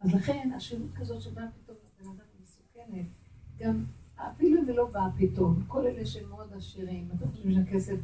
[0.00, 3.06] אז לכן, השירות כזאת שבאה פתאום לבן אדם מסוכנת,
[3.58, 3.84] גם
[4.16, 7.96] אפילו אם היא לא באה פתאום, כל אלה שהם מאוד עשירים, אתם חושבים שהכסף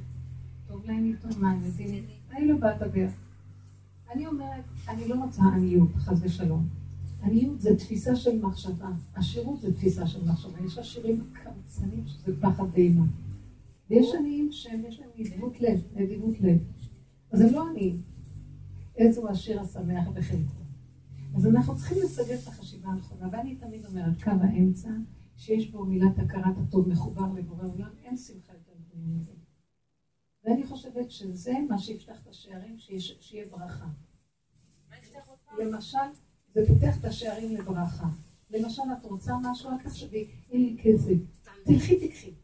[0.68, 2.04] טוב להם הם יודעים?
[2.30, 3.06] אני לא באה לדבר.
[4.12, 6.68] אני אומרת, אני לא רוצה עניות, חס ושלום.
[7.22, 10.64] עניות זה תפיסה של מחשבה, עשירות זה תפיסה של מחשבה.
[10.66, 13.04] יש עשירים קמצנים שזה פחד ואימה.
[13.90, 16.58] ויש עניים שיש להם נדיבות לב, נדיבות לב.
[17.32, 18.02] אז הם לא עניים.
[18.96, 20.62] איזו עשיר השמח בחלקו.
[21.36, 24.90] אז אנחנו צריכים לסגל את החשיבה הנכונה, ואני תמיד אומרת, קו האמצע,
[25.36, 29.32] שיש בו מילת הכרת הטוב מחובר לבורא עולם, אין שמחה יותר גדולה מזה.
[30.46, 33.86] ואני חושבת שזה מה שיפתח את השערים, שיש- שיהיה ברכה.
[35.58, 35.98] למשל,
[36.54, 38.06] זה פותח את השערים לברכה.
[38.50, 41.12] למשל, את רוצה משהו, אל תחשבי, אין לי כסף.
[41.64, 42.34] תלכי, תקחי.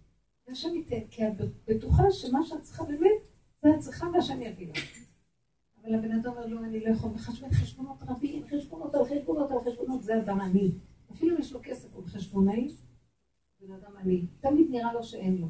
[0.48, 1.32] והשם ייתן, כי את
[1.66, 3.22] בטוחה שמה שאת צריכה באמת,
[3.62, 4.78] זה את צריכה והשם יביא לך.
[5.82, 9.58] אבל הבן אדם אומר, לא, אני לא יכול, מחשבי חשבונות רבים, חשבונות על חשבונות על
[9.72, 10.70] חשבונות, זה אדם עני.
[11.12, 12.68] אפילו אם יש לו כסף, הוא חשבונאי,
[13.60, 14.26] בן אדם עני.
[14.40, 15.48] תמיד נראה לו שאין לו.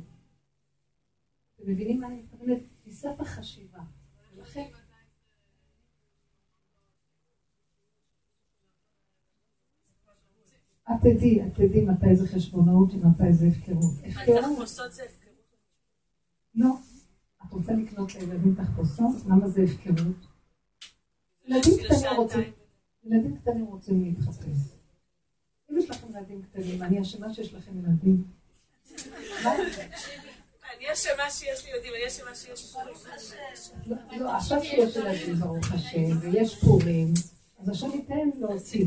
[1.62, 2.62] אתם מבינים מה אני מתכוונת?
[2.80, 3.78] תפיסת החשיבה.
[4.36, 4.68] ולכן,
[10.90, 13.94] את תדעי, את תדעי מתי זה חשבונאות ומתי זה הפקרות.
[14.04, 15.56] הפקרות, תחפושות זה הפקרות.
[16.54, 16.74] לא.
[17.46, 19.26] את רוצה לקנות לילדים תחפושות?
[19.26, 20.16] למה זה הפקרות?
[21.46, 22.52] ילדים קטנים רוצים.
[23.04, 24.76] ילדים קטנים רוצים להתחפש.
[25.70, 28.24] אם יש לכם ילדים קטנים, אני אשמה שיש לכם ילדים.
[30.82, 32.94] אני אשמה שיש לי ילדים, אני אשמה שיש פורים.
[33.86, 37.12] לא, לא, עכשיו שיש ילדים, ברוך השם, ויש פורים,
[37.58, 38.86] אז השם ייתן להוציא.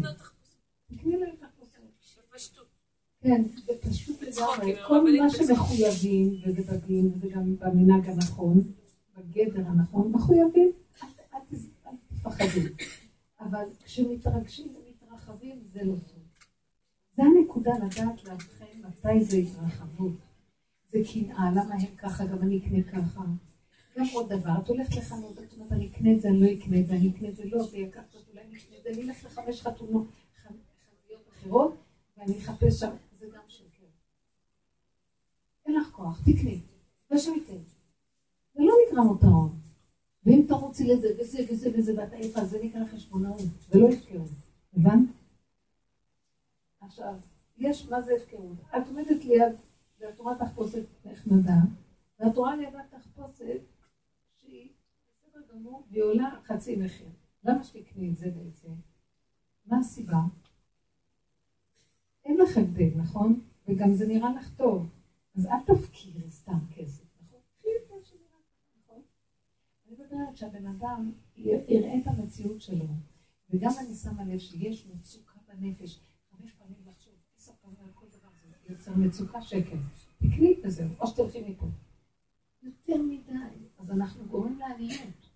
[0.87, 2.65] תקני להם תחפושות.
[3.21, 4.75] כן, זה פשוט לגמרי.
[4.87, 5.29] כל מה.
[5.29, 8.61] שמחויבים, וזה בדין, וזה גם במנהג הנכון,
[9.17, 10.71] בגדר הנכון, מחויבים,
[11.33, 11.39] אל
[12.09, 12.61] תפחדו.
[13.39, 16.23] אבל כשמתרגשים ומתרחבים, זה לא טוב.
[17.17, 20.24] זה הנקודה לדעת לאבחן מתי זה התרחבות.
[20.95, 23.21] זה קנאה, למה הם ככה, גם אני אקנה ככה.
[23.97, 26.79] גם עוד דבר, את הולכת לחנות, את אומרת, אני אקנה את זה, אני לא אקנה
[26.79, 28.89] את זה, אני אקנה את זה, לא, זה יקר קצת, אולי אני אקנה את זה,
[28.89, 30.07] אני אלך לחמש חתונות,
[30.43, 31.75] חנויות אחרות,
[32.17, 32.89] ואני אחפש שם,
[33.19, 33.85] זה גם שקר.
[35.65, 36.61] אין לך כוח, תקני,
[37.11, 37.63] והשם ייתן.
[38.53, 39.51] זה לא נקרא מותרות.
[40.25, 44.29] ואם תרוצי לזה וזה וזה וזה ואת עייפה, זה נקרא חשבונאות, ולא הפקרות.
[44.73, 45.09] הבנת?
[46.81, 47.13] עכשיו,
[47.57, 48.57] יש, מה זה הפקרות?
[48.77, 49.55] את עומדת ליד,
[50.05, 51.59] ואת רואה תחפושת נחמדה,
[52.19, 53.61] ואת רואה לידה תחפושת
[54.39, 54.69] שהיא
[55.07, 57.09] בסדר גמור, והיא עולה חצי מחיר.
[57.43, 58.71] למה שתקני את זה בעצם?
[59.65, 60.19] מה הסיבה?
[62.25, 63.41] אין לך הבדל, נכון?
[63.67, 64.89] וגם זה נראה לך טוב.
[65.35, 67.39] אז אל תפקירי סתם כסף, נכון?
[67.57, 69.01] קחי את מה שנראה לך, נכון?
[69.87, 72.87] אני מדברת שהבן אדם יראה את המציאות שלו,
[73.49, 75.99] וגם אני שמה לב שיש מצוקה בנפש.
[76.29, 79.77] חמש פעמים לחשוב, עשר פעמים על כל דבר, זה יוצר מצוקה שקל.
[80.17, 81.65] תקני וזהו, או שתלכי מפה.
[82.63, 83.33] יותר מדי,
[83.79, 85.29] אז אנחנו גורמים לעניות.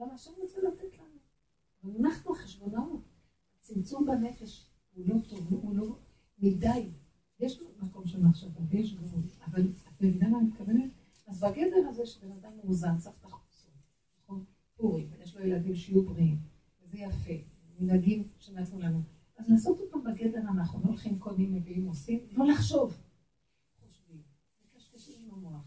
[0.00, 1.98] למה השם רוצה לתת לנו?
[2.00, 3.02] אנחנו חשבונאות.
[3.60, 5.96] צמצום בנפש הוא לא טוב, הוא לא
[6.38, 6.88] מדי.
[7.40, 9.62] יש מקום של מחשבה ויש גבול, אבל
[9.96, 10.90] אתה יודע מה אני מתכוונת?
[11.26, 13.70] אז בגדר הזה שבן אדם מאוזן, צריך את החוצות,
[14.22, 14.44] נכון?
[14.76, 16.38] פורים, יש לו ילדים שיהיו בריאים,
[16.82, 17.32] וזה יפה,
[17.78, 19.02] מנהגים שנתנו לנו.
[19.42, 22.96] אז לעשות אותם בגדר הנכון, לא הולכים קונים, מביאים, עושים, לא לחשוב.
[23.80, 24.22] חושבים,
[24.74, 25.64] מקשקשים עם המוח.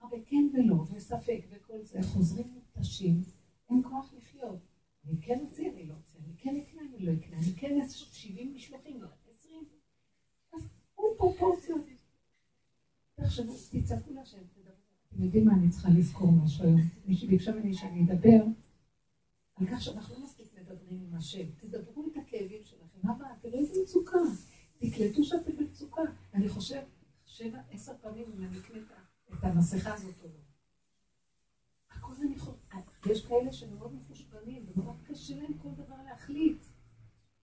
[0.00, 2.46] הרבה כן ולא, וספק וכל זה, חוזרים
[2.76, 3.22] מותשים,
[3.70, 4.58] אין כוח לחיות.
[5.04, 7.98] אני כן אוציא, אני לא אוציא, אני כן אקנה, אני לא אקנה, אני כן אעשה
[7.98, 9.08] 70 משלוחים, לא,
[9.38, 9.64] 20.
[10.52, 11.84] אז הוא פרופורציות.
[13.14, 14.74] תחשבו, תצעקו להשם, תדברו.
[15.08, 16.80] אתם יודעים מה, אני צריכה לזכור משהו היום.
[17.06, 18.44] מישהי ביקשה ממני שאני אדבר
[19.54, 21.46] על כך שאנחנו לא מספיק מדברים עם השם.
[21.60, 21.91] תדברו.
[23.02, 23.34] מה הבעיה?
[23.42, 24.18] תראו איזה מצוקה.
[24.78, 26.02] תקלטו שאתם במצוקה.
[26.34, 26.80] אני חושב,
[27.26, 28.78] שבע, עשר פעמים אם אני אקנה
[29.32, 30.40] את המסכה הזאת או לא.
[31.90, 33.06] הכל אני חושבת.
[33.06, 36.64] יש כאלה שמאוד מפושפנים, ומאוד קשה להם כל דבר להחליט.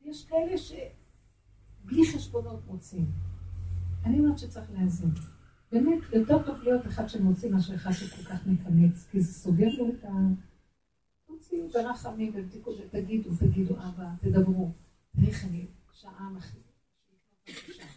[0.01, 3.12] יש כאלה שבלי חשבונות מוצאים.
[4.05, 5.10] אני אומרת שצריך לאזן.
[5.72, 9.89] באמת, יותר טוב להיות אחד שמוציא מאשר אחד שכל כך מקמץ, כי זה סוגר לו
[9.89, 10.10] את ה...
[11.28, 14.72] תוציאו ברחמים ותגידו, תגידו, אבא, תדברו.
[15.28, 16.66] איך אני שעה מחליט.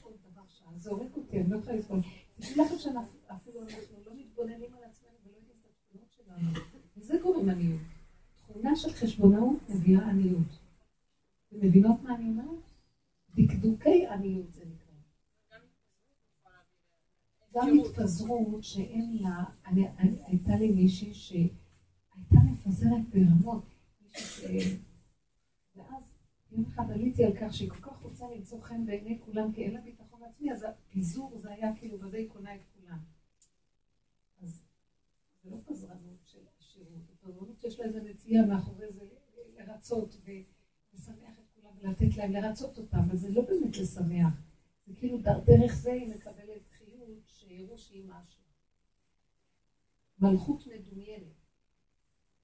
[0.02, 2.00] עוד דבר שעה, זה הורג אותי, אני לא יכולה לסבול.
[2.36, 6.50] תדעו לכם שאפילו אנחנו לא מתבוננים על עצמנו ולא יודעים את התכונות שלנו.
[6.96, 7.80] וזה גורם עניות.
[8.36, 10.58] תכונה של חשבונאות מביאה עניות.
[11.48, 12.62] אתם מבינות מה אני אומרת?
[13.34, 14.92] דקדוקי עניות זה נקרא.
[17.54, 19.44] גם התפזרות שאין לה,
[20.26, 23.64] הייתה לי מישהי שהייתה מפזרת ברמות,
[24.12, 24.44] ואז
[26.52, 29.74] יום אחד עליתי על כך שהיא כל כך רוצה למצוא חן בעיני כולם, כי אין
[29.74, 32.98] לה ביטחון עצמי, אז הפיזור זה היה כאילו בדי קונה את כולם.
[34.42, 34.62] אז
[35.42, 39.04] זה לא פזרנות של עשירות, זה פזרנות שיש לה איזה נטייה מאחורי זה
[39.56, 44.42] לרצות ולשמח את כולם ולתת להם לרצות אותם, אבל זה לא באמת לשמח.
[44.86, 48.42] זה כאילו דרך זה היא מקבלת חיות שיראו שהיא משהו.
[50.18, 51.32] מלכות מדומיינת.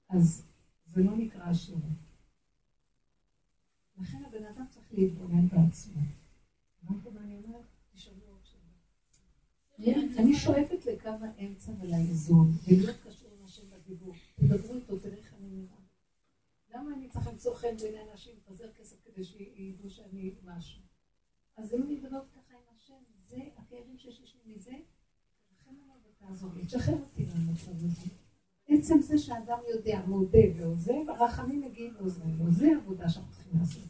[0.09, 0.47] אז
[0.87, 2.08] זה לא נקרא עשירות.
[4.01, 6.03] לכן הבן אדם צריך להתבונן בעצמו.
[6.83, 7.39] מה אני.
[10.19, 14.15] אני שואפת לקו האמצע ולאיזון, ולהיות קשור עם השם בדיבור.
[14.37, 15.79] תדברו איתו, תראה איך אני נראה.
[16.75, 20.83] למה אני צריך למצוא חן בעיני אנשים, לפזר כסף כדי שידעו שאני משהו?
[21.57, 22.95] אז אם אני מדברת ככה עם השם,
[23.27, 24.73] זה הכאבים שיש לי מזה,
[25.49, 28.11] תרחם עליו ותעזור לי, תשחרר אותי מהמצב הזה.
[28.69, 32.51] עצם זה שאדם יודע, מודה ועוזב, הרחמים מגיעים לעוזרנו.
[32.51, 33.83] זה העבודה שאנחנו צריכים לעשות.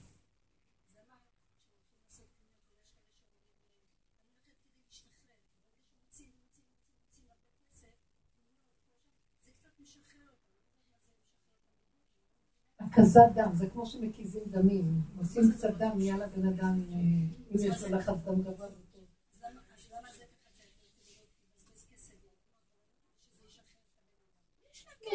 [12.81, 17.97] הקזת דם, זה כמו שמקיזים דמים, עושים קצת דם, נהיה לבן אדם, אם יש לו
[17.99, 18.69] לחץ דם גבוה.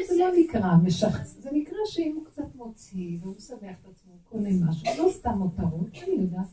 [0.07, 4.49] זה לא נקרא משך, זה נקרא שאם הוא קצת מוציא והוא שמח את עצמו, קונה
[4.65, 6.47] משהו, לא סתם מותרות, אני יודעת.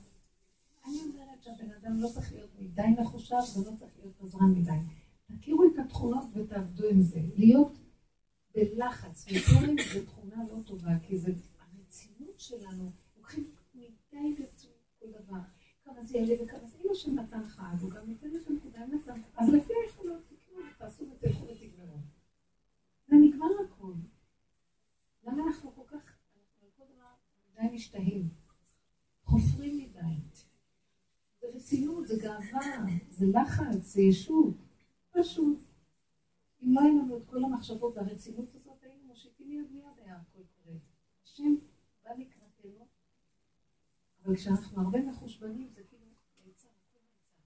[0.86, 4.72] אני אומרת שהבן אדם לא צריך להיות מדי מחושב ולא צריך להיות עזרן מדי.
[5.36, 7.20] תכירו את התכונות ותעבדו עם זה.
[7.36, 7.72] להיות
[8.54, 15.40] בלחץ ופורים זו תכונה לא טובה, כי זה הרצינות שלנו, לוקחים מדי ברצינות כל דבר.
[15.84, 19.20] כמה זה יעלה וכמה זה, אם השם נתן חג, הוא גם ניתן לכם כדאי נתן,
[19.36, 21.98] אז לפי היכולות תקראו ותעשו ותלכו ותגמרו.
[23.08, 23.92] זה נגמר הכל.
[25.24, 27.10] למה אנחנו כל כך, אנחנו כל דבר
[27.52, 28.28] מדי משתהים?
[29.24, 30.38] חופרים מדי.
[31.40, 34.54] זה רצינות, זה גאווה, זה לחץ, זה ישות.
[35.10, 35.58] פשוט.
[36.62, 40.42] אם לא היינו לנו את כל המחשבות והרצינות הזאת, היינו מושיטים מיד מיד היה הכל
[40.56, 40.76] קורה.
[41.24, 41.54] השם
[42.04, 42.86] בא לקראתנו,
[44.24, 46.06] אבל כשאנחנו הרבה מחושבנים, זה כאילו
[46.46, 47.42] נעצר, הכל נעצר.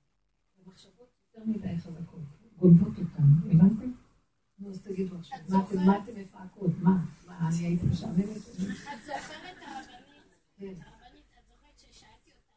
[0.64, 2.22] המחשבות יותר מדי חזקות,
[2.58, 3.92] גונבות אותנו, הבנתם?
[4.58, 6.70] נו, אז תגידו עכשיו, מה אתם מפעקות?
[6.82, 6.90] מה?
[7.48, 8.36] אני הייתי משעממת.
[8.36, 8.44] את
[9.04, 10.34] זוכרת הרבנית?
[10.60, 12.52] הרבנית, את זוכרת ששאלתי אותך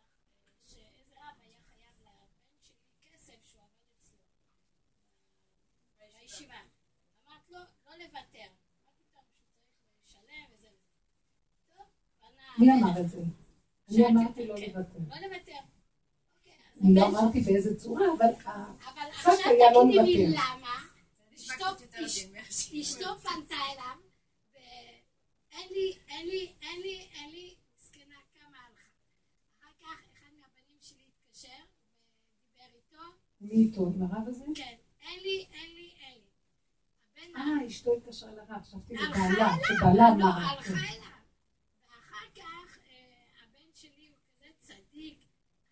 [0.66, 2.28] שאיזה רב היה חייב לבן
[2.64, 2.76] שלי
[3.14, 4.18] כסף שהוא עבד אצלו
[6.22, 6.54] בישיבה.
[7.28, 8.50] אמרת לו, לא לוותר.
[8.86, 10.98] מה פתאום שהוא צריך לשלם וזה וזה.
[11.70, 11.86] טוב.
[12.60, 13.22] מי אמר את זה?
[13.90, 14.62] אני אמרתי לא כן.
[14.62, 15.00] לוותר.
[15.10, 15.60] לא לוותר.
[16.38, 19.34] אוקיי, אני לא הבן אמרתי באיזה צורה, אבל אבל עכשיו
[19.74, 20.36] לא תגידי לי.
[20.36, 20.78] למה.
[21.36, 21.66] אשתו
[22.06, 23.98] אש- אשתו פנתה אליו,
[26.18, 28.89] ואין לי, אין לי, אין לי, אין לי, מסכנה כמה הלכה.
[29.59, 31.63] אחר כך אחד מהבנים שלי התקשר
[32.53, 33.03] ודיבר איתו,
[33.41, 33.88] מי איתו?
[33.88, 34.45] עם הרב הזה?
[34.55, 36.30] כן, אין לי, אין לי, אין לי.
[37.32, 40.28] הבן אה, אשתו התקשרה לרב, חשבתי לבעלה, שבעלה לא, אמר.
[40.28, 40.72] הלכה כן.
[40.72, 41.18] אליו.
[41.88, 45.20] ואחר כך אה, הבן שלי הוא כזה צדיק,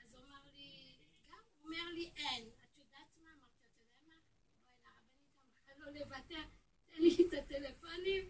[0.03, 0.97] אז הוא אמר לי,
[1.29, 2.43] גם הוא אומר לי אין.
[2.43, 3.29] את יודעת מה?
[3.39, 4.35] אמרתי, אתה יודע מה?
[4.67, 6.43] בואי לרבנית אמרה לו לוותר,
[6.85, 8.29] תן לי את הטלפונים,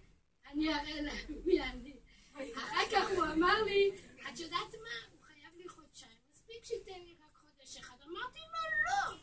[0.52, 1.95] אני אראה להם מי אני.
[2.36, 3.92] אחר כך הוא אמר לי,
[4.30, 4.98] את יודעת מה?
[5.12, 7.96] הוא חייב לי חודשיים, מספיק שייתן לי רק חודש אחד.
[8.04, 9.16] אמרתי לו, לא,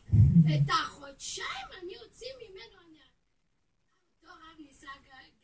[0.55, 2.99] את החודשיים אני אוציא ממנו, אני...
[4.21, 4.87] אותו רב ניסה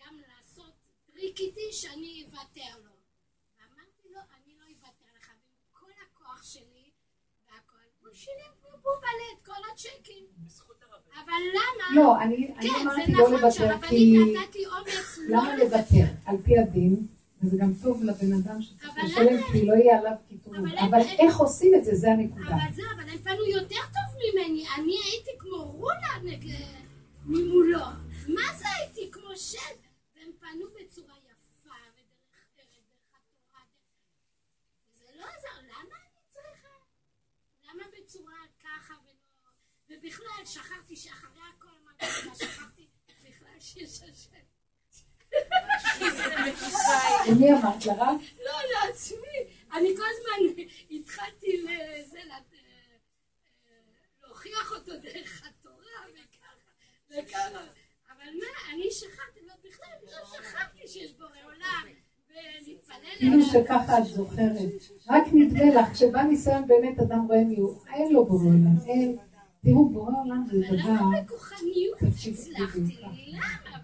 [0.06, 0.74] גם לעשות
[1.12, 2.92] טריק איתי שאני אוותר לו.
[3.60, 6.92] ואמרתי לו, אני לא אוותר לך, ועם כל הכוח שלי
[7.48, 10.26] והכל, הוא שילם כמו בובלה את כל הצ'קים.
[11.14, 12.02] אבל למה?
[12.02, 15.38] לא, אני אני כן, אמרתי זה לא נכון לוותר, שהרבנית כי נתת לי אומץ לא
[15.38, 16.06] למה לוותר?
[16.26, 17.08] על פי הדין,
[17.44, 19.42] וזה גם טוב לבן אדם שצריך לשלם?
[19.52, 20.66] כי לא יהיה עליו קיטורים.
[20.66, 22.48] אבל איך עושים את זה, זה הנקודה.
[22.48, 24.66] אבל זה, אבל הם פנו יותר טוב ממני.
[24.78, 26.40] אני הייתי כמו רולה
[27.26, 27.86] ממולו.
[28.28, 29.78] מה זה הייתי כמו שד?
[30.16, 33.64] והם פנו בצורה יפה ודרך ארץ, דרך התורה.
[34.94, 35.62] זה לא עזר.
[35.68, 36.76] למה אני צריכה?
[37.64, 39.50] למה בצורה ככה ולא...
[39.90, 44.49] ובכלל, שכחתי שאחרי הכל אמרתי שכחתי בכלל שיש השם.
[47.30, 47.86] למי אמרת?
[47.86, 48.22] לרב?
[48.46, 49.38] לא, לעצמי.
[49.74, 52.38] אני כל הזמן התחלתי לזה, אה,
[54.24, 56.54] להוכיח אותו דרך התורה וככה
[57.10, 57.64] וככה.
[58.10, 61.86] אבל מה, אני שכחתי, לא, בכלל לא שכחתי שיש בורא עולם,
[63.18, 63.42] כאילו.
[63.46, 64.72] שככה את זוכרת.
[65.10, 69.18] רק נדמה לך, כשבא ניסיון באמת אדם רואה מי הוא, אין לו בורא עולם, אין.
[69.64, 70.90] תראו, בורא עולם זה אבל דבר...
[70.90, 72.80] למה בכוחניות הצלחתי?
[72.80, 73.78] אבל למה?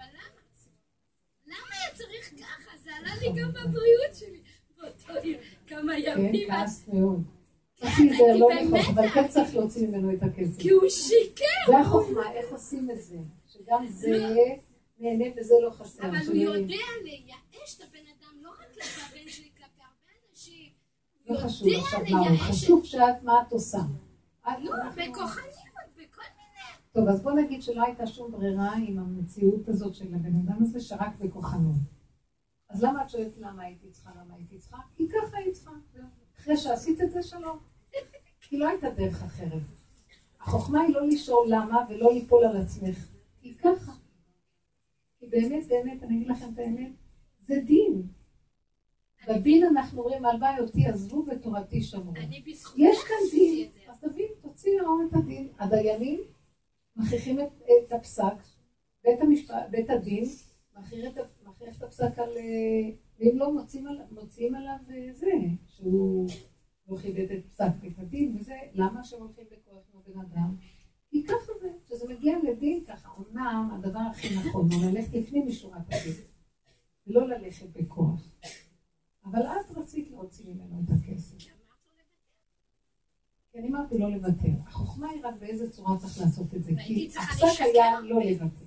[1.46, 2.78] למה היה צריך ככה?
[2.84, 4.40] זה עלה לי גם בבריאות שלי
[4.78, 6.50] באותו יום, כמה כן, ימים.
[6.52, 7.24] כעסת מאוד.
[7.78, 8.50] כן, להיזהר, הייתי לא.
[8.80, 10.58] לכעוס, אבל כן צריך להוציא ממנו את הכסף.
[10.60, 11.46] כי הוא שיקר.
[11.68, 13.18] זה החוכמה, איך עושים את זה?
[13.48, 14.36] שגם זה
[15.00, 16.04] נהנה וזה לא חסר.
[16.04, 20.70] אבל הוא יודע לייאש את הבן אדם, לא רק כלפי הבן שלי, כלפי הרבה אנשים.
[21.30, 22.38] לא חשוב עכשיו מה הוא.
[22.38, 23.78] חשוב שאת, מה את עושה.
[24.48, 24.54] לא,
[24.90, 26.94] בכוחניות, בכל מיני...
[26.94, 30.80] טוב, אז בוא נגיד שלא הייתה שום ברירה עם המציאות הזאת של הבן אדם הזה,
[30.80, 31.95] שרק בכוחנות.
[32.70, 34.78] אז למה את שואלת למה הייתי צריכה, למה הייתי צריכה?
[34.96, 35.72] כי ככה היית צריכה.
[36.40, 37.60] אחרי שעשית את זה, שלום.
[38.42, 39.62] כי לא הייתה דרך אחרת.
[40.42, 43.06] החוכמה היא לא לשאול למה ולא ליפול על עצמך.
[43.42, 43.92] כי ככה.
[45.20, 46.92] כי באמת, באמת, אני אגיד לכם את האמת,
[47.48, 48.08] זה דין.
[49.28, 52.14] בדין אנחנו אומרים, הלוואי אותי עזבו ותורתי שמרו.
[52.78, 53.70] יש כאן דין.
[53.88, 55.50] אז תבין, תוציא לאור את הדין.
[55.60, 56.22] הדיינים
[56.96, 58.34] מכריחים את, את הפסק,
[59.04, 60.26] בית, המשפט, בית הדין
[60.78, 61.26] מכריח את,
[61.66, 62.30] מכריח את הפסק על...
[62.38, 62.90] אה,
[63.20, 65.32] ואם לא מוציאים, על, מוציאים עליו אה, זה,
[65.68, 66.30] שהוא
[66.88, 70.56] לא כיבד את פסק הדין וזה, למה שהם הולכים בכוח כמו בן אדם?
[71.10, 75.82] כי ככה זה, כשזה מגיע לדין ככה, אמנם הדבר הכי נכון הוא ללכת לפנים משורת
[75.88, 76.14] הדין,
[77.08, 78.30] ולא ללכת בכוח.
[79.26, 81.38] אבל את רצית להוציא ממנו את הכסף.
[83.52, 84.48] כי אני אמרתי לא לוותר.
[84.68, 86.72] החוכמה היא רק באיזה צורה צריך לעשות את זה.
[86.86, 88.00] כי הפסק היה.
[88.00, 88.66] לא לוותר.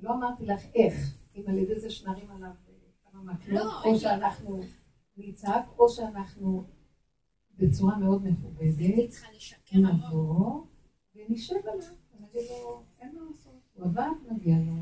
[0.00, 2.72] לא אמרתי לך איך, אם על ידי זה שנרים עליו אה,
[3.12, 4.60] כמה מקלות, לא, או שאנחנו
[5.16, 6.64] נצעק, או שאנחנו
[7.58, 9.12] בצורה מאוד מכובדת.
[10.06, 10.64] נבוא
[11.14, 14.72] ונשב עליו, ונגיד לו, אין מה לעשות, הוא עבד, מגיע לו.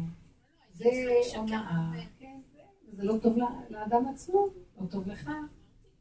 [0.72, 1.98] זה צריכה לשקר הונאה, הרבה.
[2.18, 2.60] כן, זה-
[2.96, 3.36] זה לא טוב
[3.70, 4.46] לאדם עצמו,
[4.80, 5.30] לא טוב לך.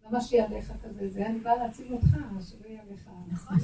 [0.05, 1.09] למה שיהיה עליך כזה?
[1.09, 2.07] זה אני באה להציל אותך,
[2.41, 3.09] שלא יהיה עליך.
[3.27, 3.57] נכון.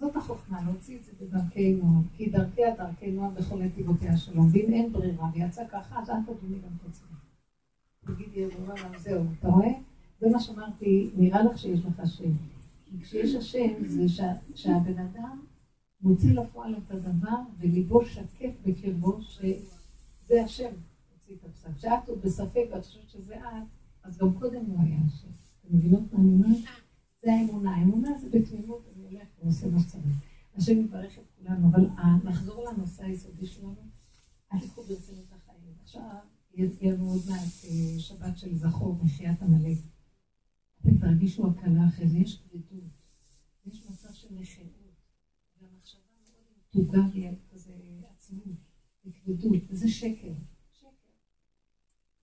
[0.00, 4.72] זאת החוכמה, להוציא את זה בדרכי נועם, כי דרכיה דרכי נועם בכל נתיבותיה שלום, ואם
[4.72, 7.08] אין ברירה ויצא ככה, אז אל תדוני גם עצמך.
[8.06, 9.72] תגידי, לה, זהו, אתה רואה?
[10.20, 12.30] זה מה שאמרתי, נראה לך שיש לך השם.
[12.84, 15.40] כי כשיש השם, זה שה- שהבן אדם
[16.02, 20.70] מוציא לפועל את הדבר, וליבו שקט בקרבו, שזה השם
[21.12, 21.68] הוציא את הפסק.
[21.76, 23.44] כשאת עוד בספק ואת חושבת שזה את,
[24.02, 25.28] אז גם קודם הוא היה השם.
[25.60, 26.58] אתם מבינות מה אני אומרת?
[27.22, 27.76] זה האמונה.
[27.76, 28.82] האמונה זה בתמימות,
[29.14, 30.16] אני הולך ועושה מה שצריך.
[30.54, 31.86] השם יברך את כולנו, אבל
[32.24, 33.88] נחזור לנושא היסודי שלנו.
[34.52, 35.74] אל תיקחו ברצינות החיים.
[35.82, 36.18] עכשיו,
[36.54, 39.78] יבוא עוד מעט אה, שבת של זכור, מחיית עמלק.
[40.80, 42.90] אתם תרגישו הקלה אחרי זה, יש כבדות,
[43.66, 44.94] יש מצב של נחירות,
[45.60, 47.02] והמחשבה מאוד מתוגה
[47.52, 47.72] כזה
[48.10, 48.56] עצמות,
[49.06, 49.88] וכבדות, וזה.
[49.88, 50.32] שקר.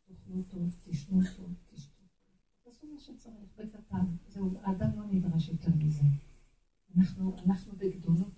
[0.07, 2.35] תאכלו טוב, תשנו טוב, תשתו טוב.
[2.63, 4.05] תעשו מה שצריך, בקטן.
[4.27, 6.03] זהו, האדם לא נדרש יותר מזה.
[6.97, 8.33] אנחנו, אנחנו בגדולות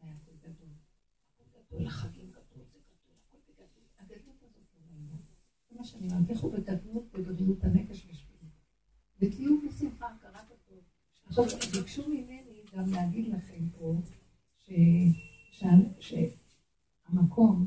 [0.00, 1.86] הכל גדול.
[1.86, 3.84] החגים גדול, זה גדול, הכל בגדול.
[3.98, 5.18] הגדלות הזאת לא בעניין.
[5.68, 8.52] זה מה שאני אומרת, לכו בגדלות, בבריאות הנפש ושפיות.
[9.20, 10.78] ותהיו בשמחה, הכרת הטוב.
[11.26, 14.02] עכשיו, ביקשו ממני גם להגיד לכם פה.
[17.08, 17.66] שהמקום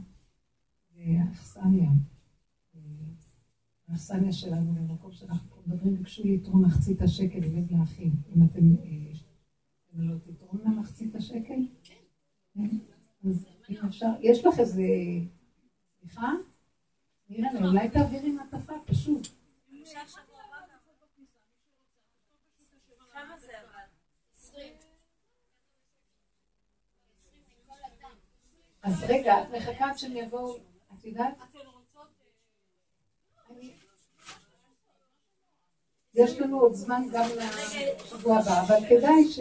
[0.95, 1.91] והאכסניה,
[3.87, 8.15] האכסניה שלנו במקום שאנחנו מדברים, ביקשו לתרום מחצית השקל ללב לאחים.
[8.35, 8.75] אם אתם
[9.93, 11.59] ולא תתרום לה מחצית השקל?
[11.83, 11.93] כן.
[13.29, 14.83] אז אם אפשר, יש לך איזה...
[15.99, 16.31] סליחה?
[17.29, 19.27] נראה לי, אולי תעבירי מעטפה, פשוט.
[28.81, 30.57] אז רגע, את מחכה עד שהם יבואו,
[30.93, 31.37] את יודעת?
[36.19, 37.25] יש לנו עוד זמן גם
[38.03, 39.39] לשבוע הבא, אבל כדאי ש...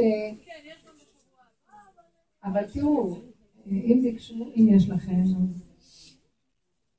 [2.45, 3.19] אבל תראו,
[3.67, 5.23] אם ביקשו, אם יש לכם,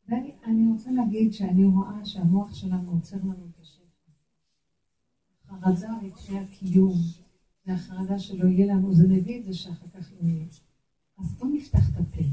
[0.07, 4.11] ואני רוצה להגיד שאני רואה שהמוח שלנו עוצר לנו את השפע.
[5.47, 6.93] חרדה לקחי הקיום,
[7.65, 10.45] והחרדה שלא יהיה לנו, זה מביא את זה שאחר כך לא יהיה.
[11.19, 12.23] אז בואו נפתח את הפה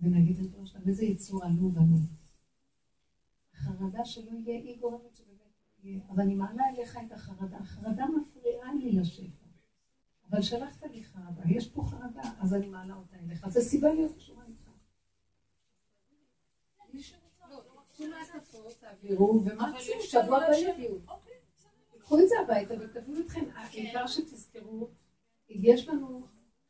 [0.00, 1.98] ונגיד את ראש איזה יצור עלוב אני.
[3.54, 5.20] החרדה שלא יהיה, היא גורמת
[6.08, 7.56] אבל אני מעלה אליך את החרדה.
[7.56, 9.46] החרדה מפריעה לי לשפע.
[10.30, 13.48] אבל שלחת לי חרדה, יש פה חרדה, אז אני מעלה אותה אליך.
[13.48, 14.70] זו סיבה להיות קשורה איתך.
[18.80, 19.92] תעבירו, ומה תעשו?
[20.02, 20.98] שבוע הבא יביאו.
[21.98, 23.44] קחו את זה הביתה ותביאו אתכם.
[23.54, 24.88] העיקר שתזכרו,
[25.48, 26.26] יש לנו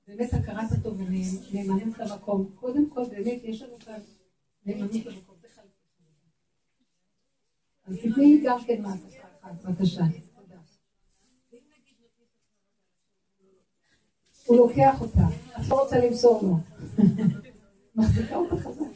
[0.08, 2.52] באמת הכרת הטוב ונאמנות למקום.
[2.54, 4.00] קודם כל, באמת, יש לנו כאן
[4.66, 5.35] נאמנות למקום.
[7.86, 10.02] אז תתני לי גם כן מעטפה בבקשה.
[14.46, 15.26] הוא לוקח אותה,
[15.60, 16.56] את לא רוצה למסור לו.
[17.94, 18.86] מחזיקה אותה חזק.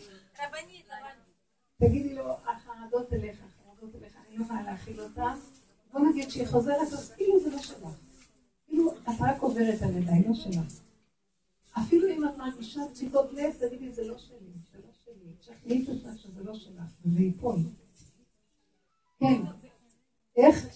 [1.80, 5.34] תגידי לו, החרדות אליך, החרדות אליך, אני לא יכולה להכיל אותה.
[5.92, 7.88] בוא נגיד שהיא חוזרת, אז כאילו זה לא שלך.
[8.66, 10.80] כאילו, את רק עוברת על ידיי, לא שלך.
[11.78, 15.32] אפילו אם את מרגישה דפיקות לב, תגידי, זה לא שלי, זה לא שלי.
[15.40, 17.56] תשכנעי עצמך שזה לא שלך, וזה ייפול.
[19.20, 19.42] כן.
[20.36, 20.66] איך?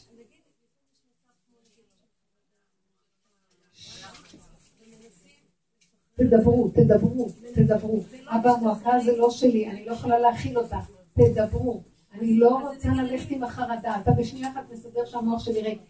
[6.15, 8.01] תדברו, תדברו, תדברו.
[8.27, 10.79] אבא, המועקה זה לא שלי, אני לא יכולה להכיל אותה.
[11.13, 11.83] תדברו.
[12.13, 14.01] אני לא רוצה ללכת עם החרדה.
[14.01, 15.81] אתה בשנייה אחת מסדר שהמוח שלי ריק.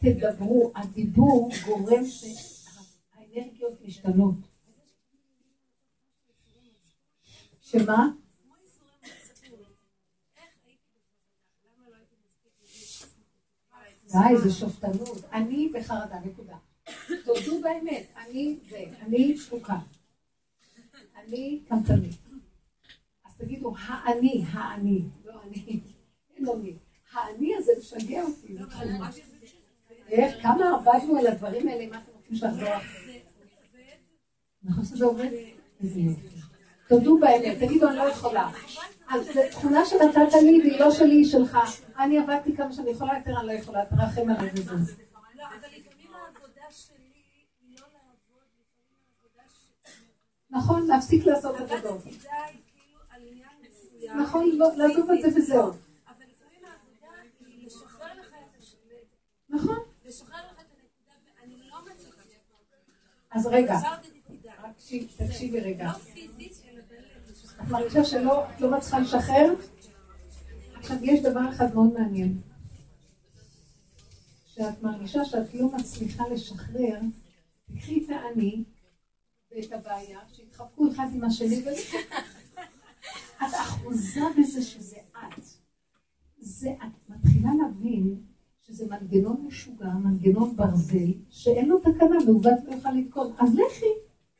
[0.00, 0.72] תדברו.
[0.74, 4.34] הדיבור גורם שהאנרגיות משתנות.
[7.60, 8.08] שמה?
[14.12, 15.24] די, זה שופטנות.
[15.32, 16.56] אני בחרדה, נקודה.
[17.24, 19.78] תודו באמת, אני זה, אני תפוקה.
[21.16, 22.16] אני קמצנית.
[23.24, 25.80] אז תגידו, האני, האני, לא אני,
[26.36, 26.76] אין לו מי.
[27.12, 28.56] האני הזה משגע אותי.
[30.08, 32.74] איך, כמה עבדנו על הדברים האלה, מה אתם רוצים לחזור?
[34.62, 35.30] נכון שזה עובד?
[35.82, 36.28] איזה יופי.
[36.88, 38.50] תודו באמת, תגידו, אני לא יכולה.
[39.10, 41.58] אז זו תכונה שנתת לי והיא לא שלי, היא שלך.
[41.98, 44.76] אני עבדתי כמה שאני יכולה יותר, אני לא יכולה, תרחם עליי וזהו.
[50.50, 52.02] נכון, להפסיק לעשות עבודות.
[54.16, 55.70] נכון, לעזוב את זה וזהו.
[55.70, 55.74] את.
[59.48, 59.78] נכון.
[60.06, 60.12] את
[61.70, 61.80] לא.
[63.30, 63.78] אז רגע,
[65.16, 65.84] תקשיבי רגע.
[65.84, 67.10] לא פיזית, אלא בלב.
[67.62, 69.54] את מרגישה שלא לא מצליחה לשחרר?
[70.74, 72.40] עכשיו, יש דבר אחד מאוד מעניין.
[74.46, 77.00] שאת מרגישה שאת לא מצליחה לשחרר,
[77.64, 78.64] תקחי את האני
[79.50, 81.62] ואת הבעיה, שיתחבקו אחד עם השני,
[83.42, 85.42] את אחוזה בזה שזה את.
[86.38, 88.22] זה, את מתחילה להבין
[88.60, 93.32] שזה מנגנון משוגע, מנגנון ברזל, שאין לו תקנה ועובד לא יוכל לתקון.
[93.38, 93.86] אז לכי,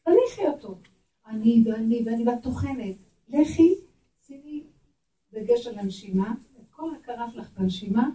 [0.02, 0.78] תניחי אותו.
[1.26, 3.09] אני ואני ואני ואת טוחנת.
[3.32, 3.74] לכי,
[4.26, 4.66] שימי
[5.32, 8.08] דגש על הנשימה, את כל הכרה שלך בנשימה,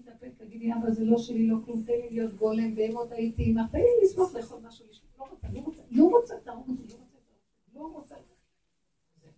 [0.00, 3.44] את הפה, תגידי, אבא, זה לא שלי, לא כלום, תן לי להיות גולם, בהמות הייתי
[3.50, 4.86] עמך, תן לי לסמוך לאכול משהו.
[5.18, 7.18] לא רוצה, לא רוצה, לא רוצה, תהרוג אותי, לא רוצה,
[7.74, 8.14] לא רוצה.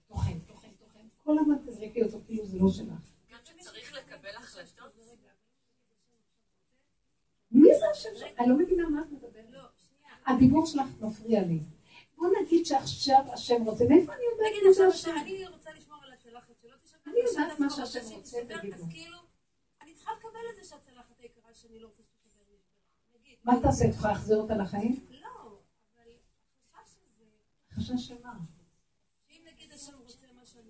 [0.08, 1.06] טוחן, טוחן, טוחן.
[1.16, 3.14] כל הזמן תזרקי אותו, כאילו זה לא שלך.
[3.32, 4.94] גם שצריך לקבל החלטות?
[7.50, 8.40] מי זה השם שלך?
[8.40, 9.50] אני לא מבינה מה את מדברת.
[9.50, 9.60] לא.
[10.26, 11.60] הדיבור שלך מפריע לי.
[12.16, 15.20] בוא נגיד שעכשיו השם רוצה, מאיפה אני יודעת זה עכשיו, השם?
[15.20, 18.74] אני רוצה לשמור על הצלחת שלא תשב אני יודעת מה שהשם רוצה, תגידו.
[18.74, 19.16] אז כאילו,
[19.82, 22.56] אני צריכה לקבל את זה שהצלחת היקרה שאני לא רוצה נשברה.
[23.20, 23.36] נגיד.
[23.44, 23.88] מה תעשה?
[23.88, 25.06] את יכולה להחזיר אותה לחיים?
[25.10, 25.28] לא,
[25.96, 26.10] אבל
[26.74, 27.24] החשש הזה,
[27.70, 28.34] חשש שמה?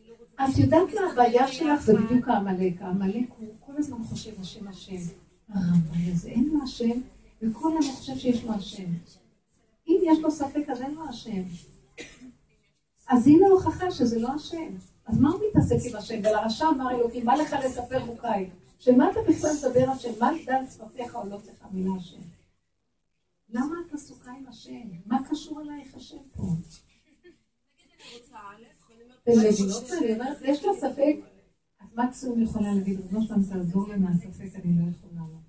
[0.08, 0.44] לא רוצה...
[0.44, 1.80] את יודעת מה הבעיה שלך?
[1.80, 2.82] זה בדיוק העמלק.
[2.82, 5.14] העמלק הוא כל הזמן חושב השם השם.
[5.48, 7.00] הרמב"י הזה, אין לו השם,
[7.42, 8.92] וכל הזמן חושב שיש לו השם.
[9.88, 11.42] אם יש לו ספק, אז אין לו השם.
[13.08, 14.76] אז הנה הוכחה שזה לא השם.
[15.06, 16.20] אז מה הוא מתעסק עם השם?
[16.20, 18.50] ולרשע אמר אלוקים, מה לך לספר חוקיי?
[18.78, 20.10] שמה אתה בכלל מדבר השם?
[20.20, 22.20] מה דל שפתיך או לא צריך מילה השם?
[23.48, 24.88] למה את עסוקה עם השם?
[25.06, 26.42] מה קשור אלייך השם פה?
[30.42, 31.16] יש לה ספק,
[31.80, 35.43] אז מקסימום יכולה להגיד, רבו שלם תעזור לי מהספק, אני לא יכולה.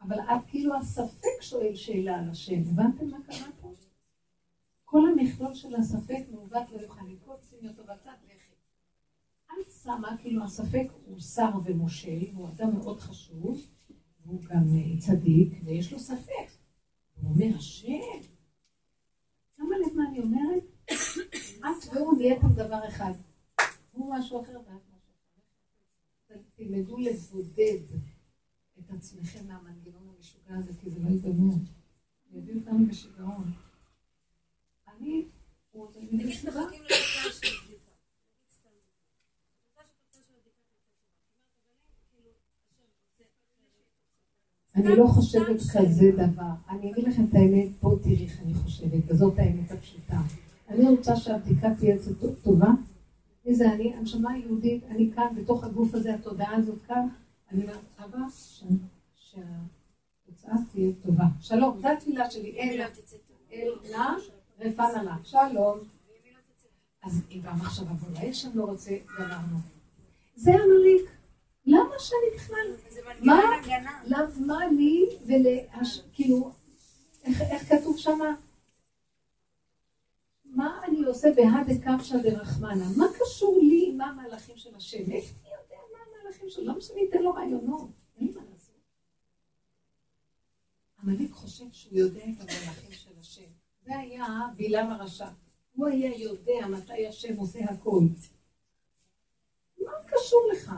[0.00, 3.72] אבל את כאילו הספק שואל שאלה על השם, הבנתם מה קרה פה?
[4.84, 8.54] כל המכלול של הספק מעוות לא יוכל לקרות, שימי אותו בצד, לכי.
[9.46, 13.60] את שמה, כאילו הספק הוא שר ומושל, הוא אדם מאוד חשוב,
[14.24, 16.50] והוא גם אה, צדיק, ויש לו ספק.
[17.14, 18.20] הוא אומר, השם,
[19.56, 20.62] שמה לב מה אני אומרת?
[21.58, 23.12] את והוא נהייתם דבר אחד.
[23.92, 25.12] הוא משהו אחר ואת משהו
[26.28, 26.40] אחר.
[26.56, 28.09] תלמדו לבודד
[28.90, 31.54] את עצמכם מהמנגנון המשוגע הזה, כי זה לא ייגמר.
[32.32, 33.52] יביא אותנו בשיגעון.
[34.88, 35.24] אני,
[35.72, 35.98] כאילו רוצה
[36.48, 36.90] אחרת.
[44.76, 46.52] אני לא חושבת כזה דבר.
[46.68, 50.20] אני אגיד לכם את האמת, בואו תראי איך אני חושבת, וזאת האמת הפשוטה.
[50.68, 51.96] אני רוצה שהבדיקה תהיה
[52.42, 52.70] טובה.
[53.46, 53.94] מי זה אני?
[53.94, 57.08] הנשמה היהודית, אני כאן, בתוך הגוף הזה, התודעה הזאת כאן.
[57.52, 58.62] אני אומרת, אבא, ש-
[59.16, 61.24] שהתוצאה תהיה טובה.
[61.40, 62.50] שלום, זו התפילה שלי.
[62.50, 62.80] אין
[63.52, 64.08] אל נא
[64.60, 65.16] רפנה.
[65.24, 65.78] שלום.
[67.02, 69.56] אז אם במחשבה, ואולי השם לא רוצה, גמרנו.
[70.36, 71.10] זה עמלק.
[71.66, 72.76] למה שאני בכלל...
[73.22, 73.40] מה?
[74.06, 75.46] למה מה לי ול...
[76.12, 76.52] כאילו,
[77.24, 78.34] איך, איך כתוב שמה?
[80.44, 82.84] מה אני עושה בהדה קפשא דרחמנה?
[82.96, 84.98] מה קשור לי עם המהלכים של השם?
[86.50, 86.64] שלו?
[86.64, 87.90] למה שאני אתן לו רעיונות?
[88.16, 88.74] אין מה לעשות.
[91.02, 93.50] עמלק חושב שהוא יודע את המהלכים של השם.
[93.84, 94.26] זה היה
[94.56, 95.28] בלעם הרשע.
[95.74, 98.00] הוא היה יודע מתי השם עושה הכל.
[99.78, 100.72] מה קשור לך?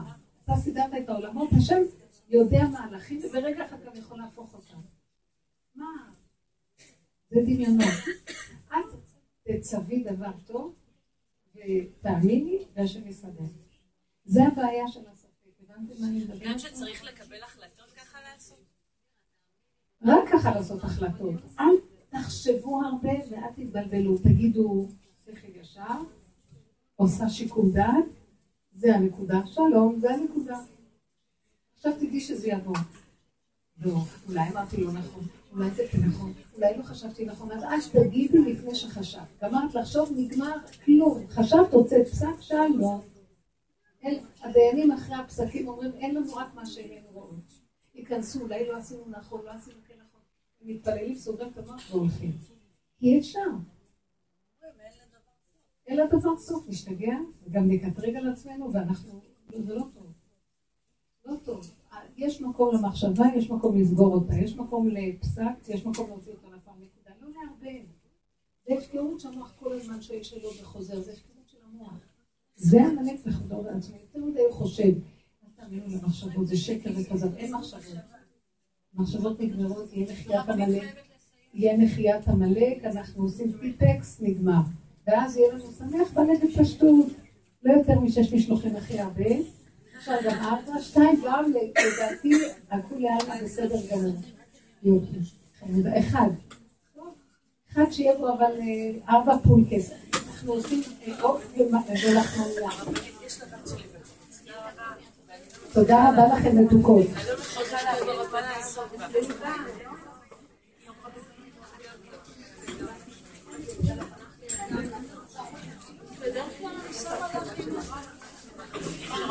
[0.45, 1.81] אתה סידרת את העולמות, השם
[2.29, 4.81] יודע מהלכים, וברגע אחד גם יכול להפוך אותם.
[5.75, 6.13] מה?
[7.31, 7.95] זה דמיונות.
[8.69, 8.85] את
[9.43, 10.75] תצווי דבר טוב,
[11.55, 13.45] ותאמיני, והשם יסדר.
[14.25, 15.22] זה הבעיה של הספק.
[16.41, 18.59] גם שצריך לקבל החלטות ככה לעשות?
[20.03, 21.35] רק ככה לעשות החלטות.
[21.61, 21.75] אל
[22.11, 24.19] תחשבו הרבה ואל תתבלבלו.
[24.19, 24.89] תגידו,
[25.25, 26.03] שכל ישר,
[26.97, 28.05] עושה שיקול דעת,
[28.77, 29.41] זה הנקודה.
[29.47, 30.59] שלום, זה הנקודה.
[31.75, 32.77] עכשיו תדעי שזה יבוא.
[33.81, 33.97] לא,
[34.29, 38.39] אולי אמרתי לא נכון, אולי זה כן נכון, אולי לא חשבתי נכון, אז אל תגידי
[38.39, 39.43] לפני שחשבת.
[39.43, 41.27] גמרת לחשוב, נגמר, כלום.
[41.31, 43.12] חשבת, הוצאת פסק, שלום.
[44.41, 47.41] הדיינים אחרי הפסקים אומרים, אין לנו רק מה שאיננו רואים.
[47.95, 50.21] ייכנסו, אולי לא עשינו נכון, לא עשינו כן נכון.
[50.61, 52.33] הם מתפללים, סוגרים את המוח והולכים.
[52.99, 53.41] כי אי אפשר.
[55.87, 59.21] אין לדבר סוף, נשתגע, וגם נקטרג על עצמנו, ואנחנו,
[59.65, 60.13] זה לא טוב.
[61.25, 61.71] לא טוב.
[62.17, 66.75] יש מקום למחשבה, יש מקום לסגור אותה, יש מקום לפסק, יש מקום להוציא אותה לפעם
[66.81, 67.11] נקודה.
[67.21, 67.85] לא לערבב.
[68.67, 72.12] זה הפקרות שהמוח כל הזמן שואל שאלות וחוזר, זה הפקרות של המוח.
[72.63, 73.97] זה המלך לחזור לעצמי.
[73.97, 74.83] יותר מדי הוא חושב.
[74.83, 77.83] אל תאמינו למחשבות, זה שקר וכזב, אין מחשבות.
[78.95, 80.83] מחשבות נגמרות, יהיה מחיית עמלק.
[81.55, 84.61] יהיה מחיית עמלק, אנחנו עושים פיפקס, נגמר.
[85.07, 87.07] ואז יהיה לנו שמח בלב בפשטות.
[87.63, 89.31] לא יותר משש משלוחים הכי הרבה.
[89.99, 92.33] עכשיו גם ארבע, שתיים, גם לדעתי,
[92.71, 94.17] הכולי עלמא בסדר גמור.
[94.83, 95.17] יופי.
[95.99, 96.31] אחד.
[97.73, 99.91] אחד שיהיה בו אבל אה, ארבע פולקס.
[100.43, 100.83] אנחנו עושים
[101.21, 102.71] עוף ולחמניה.
[105.73, 107.07] תודה רבה לכם מתוקות.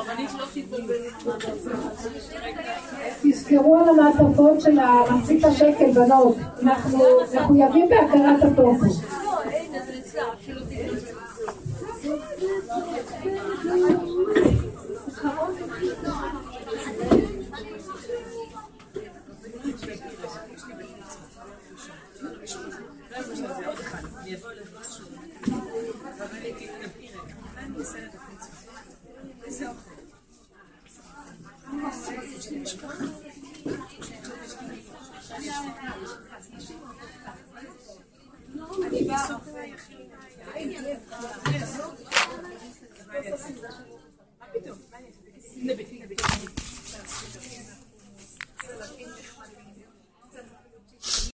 [0.09, 0.77] אני לא בה.
[3.31, 6.35] תזכרו על המעטפות של המחצית השקל, בנות.
[6.63, 6.99] אנחנו
[7.35, 8.81] מחויבים בהכרת הטוב.
[15.07, 15.55] זיכרון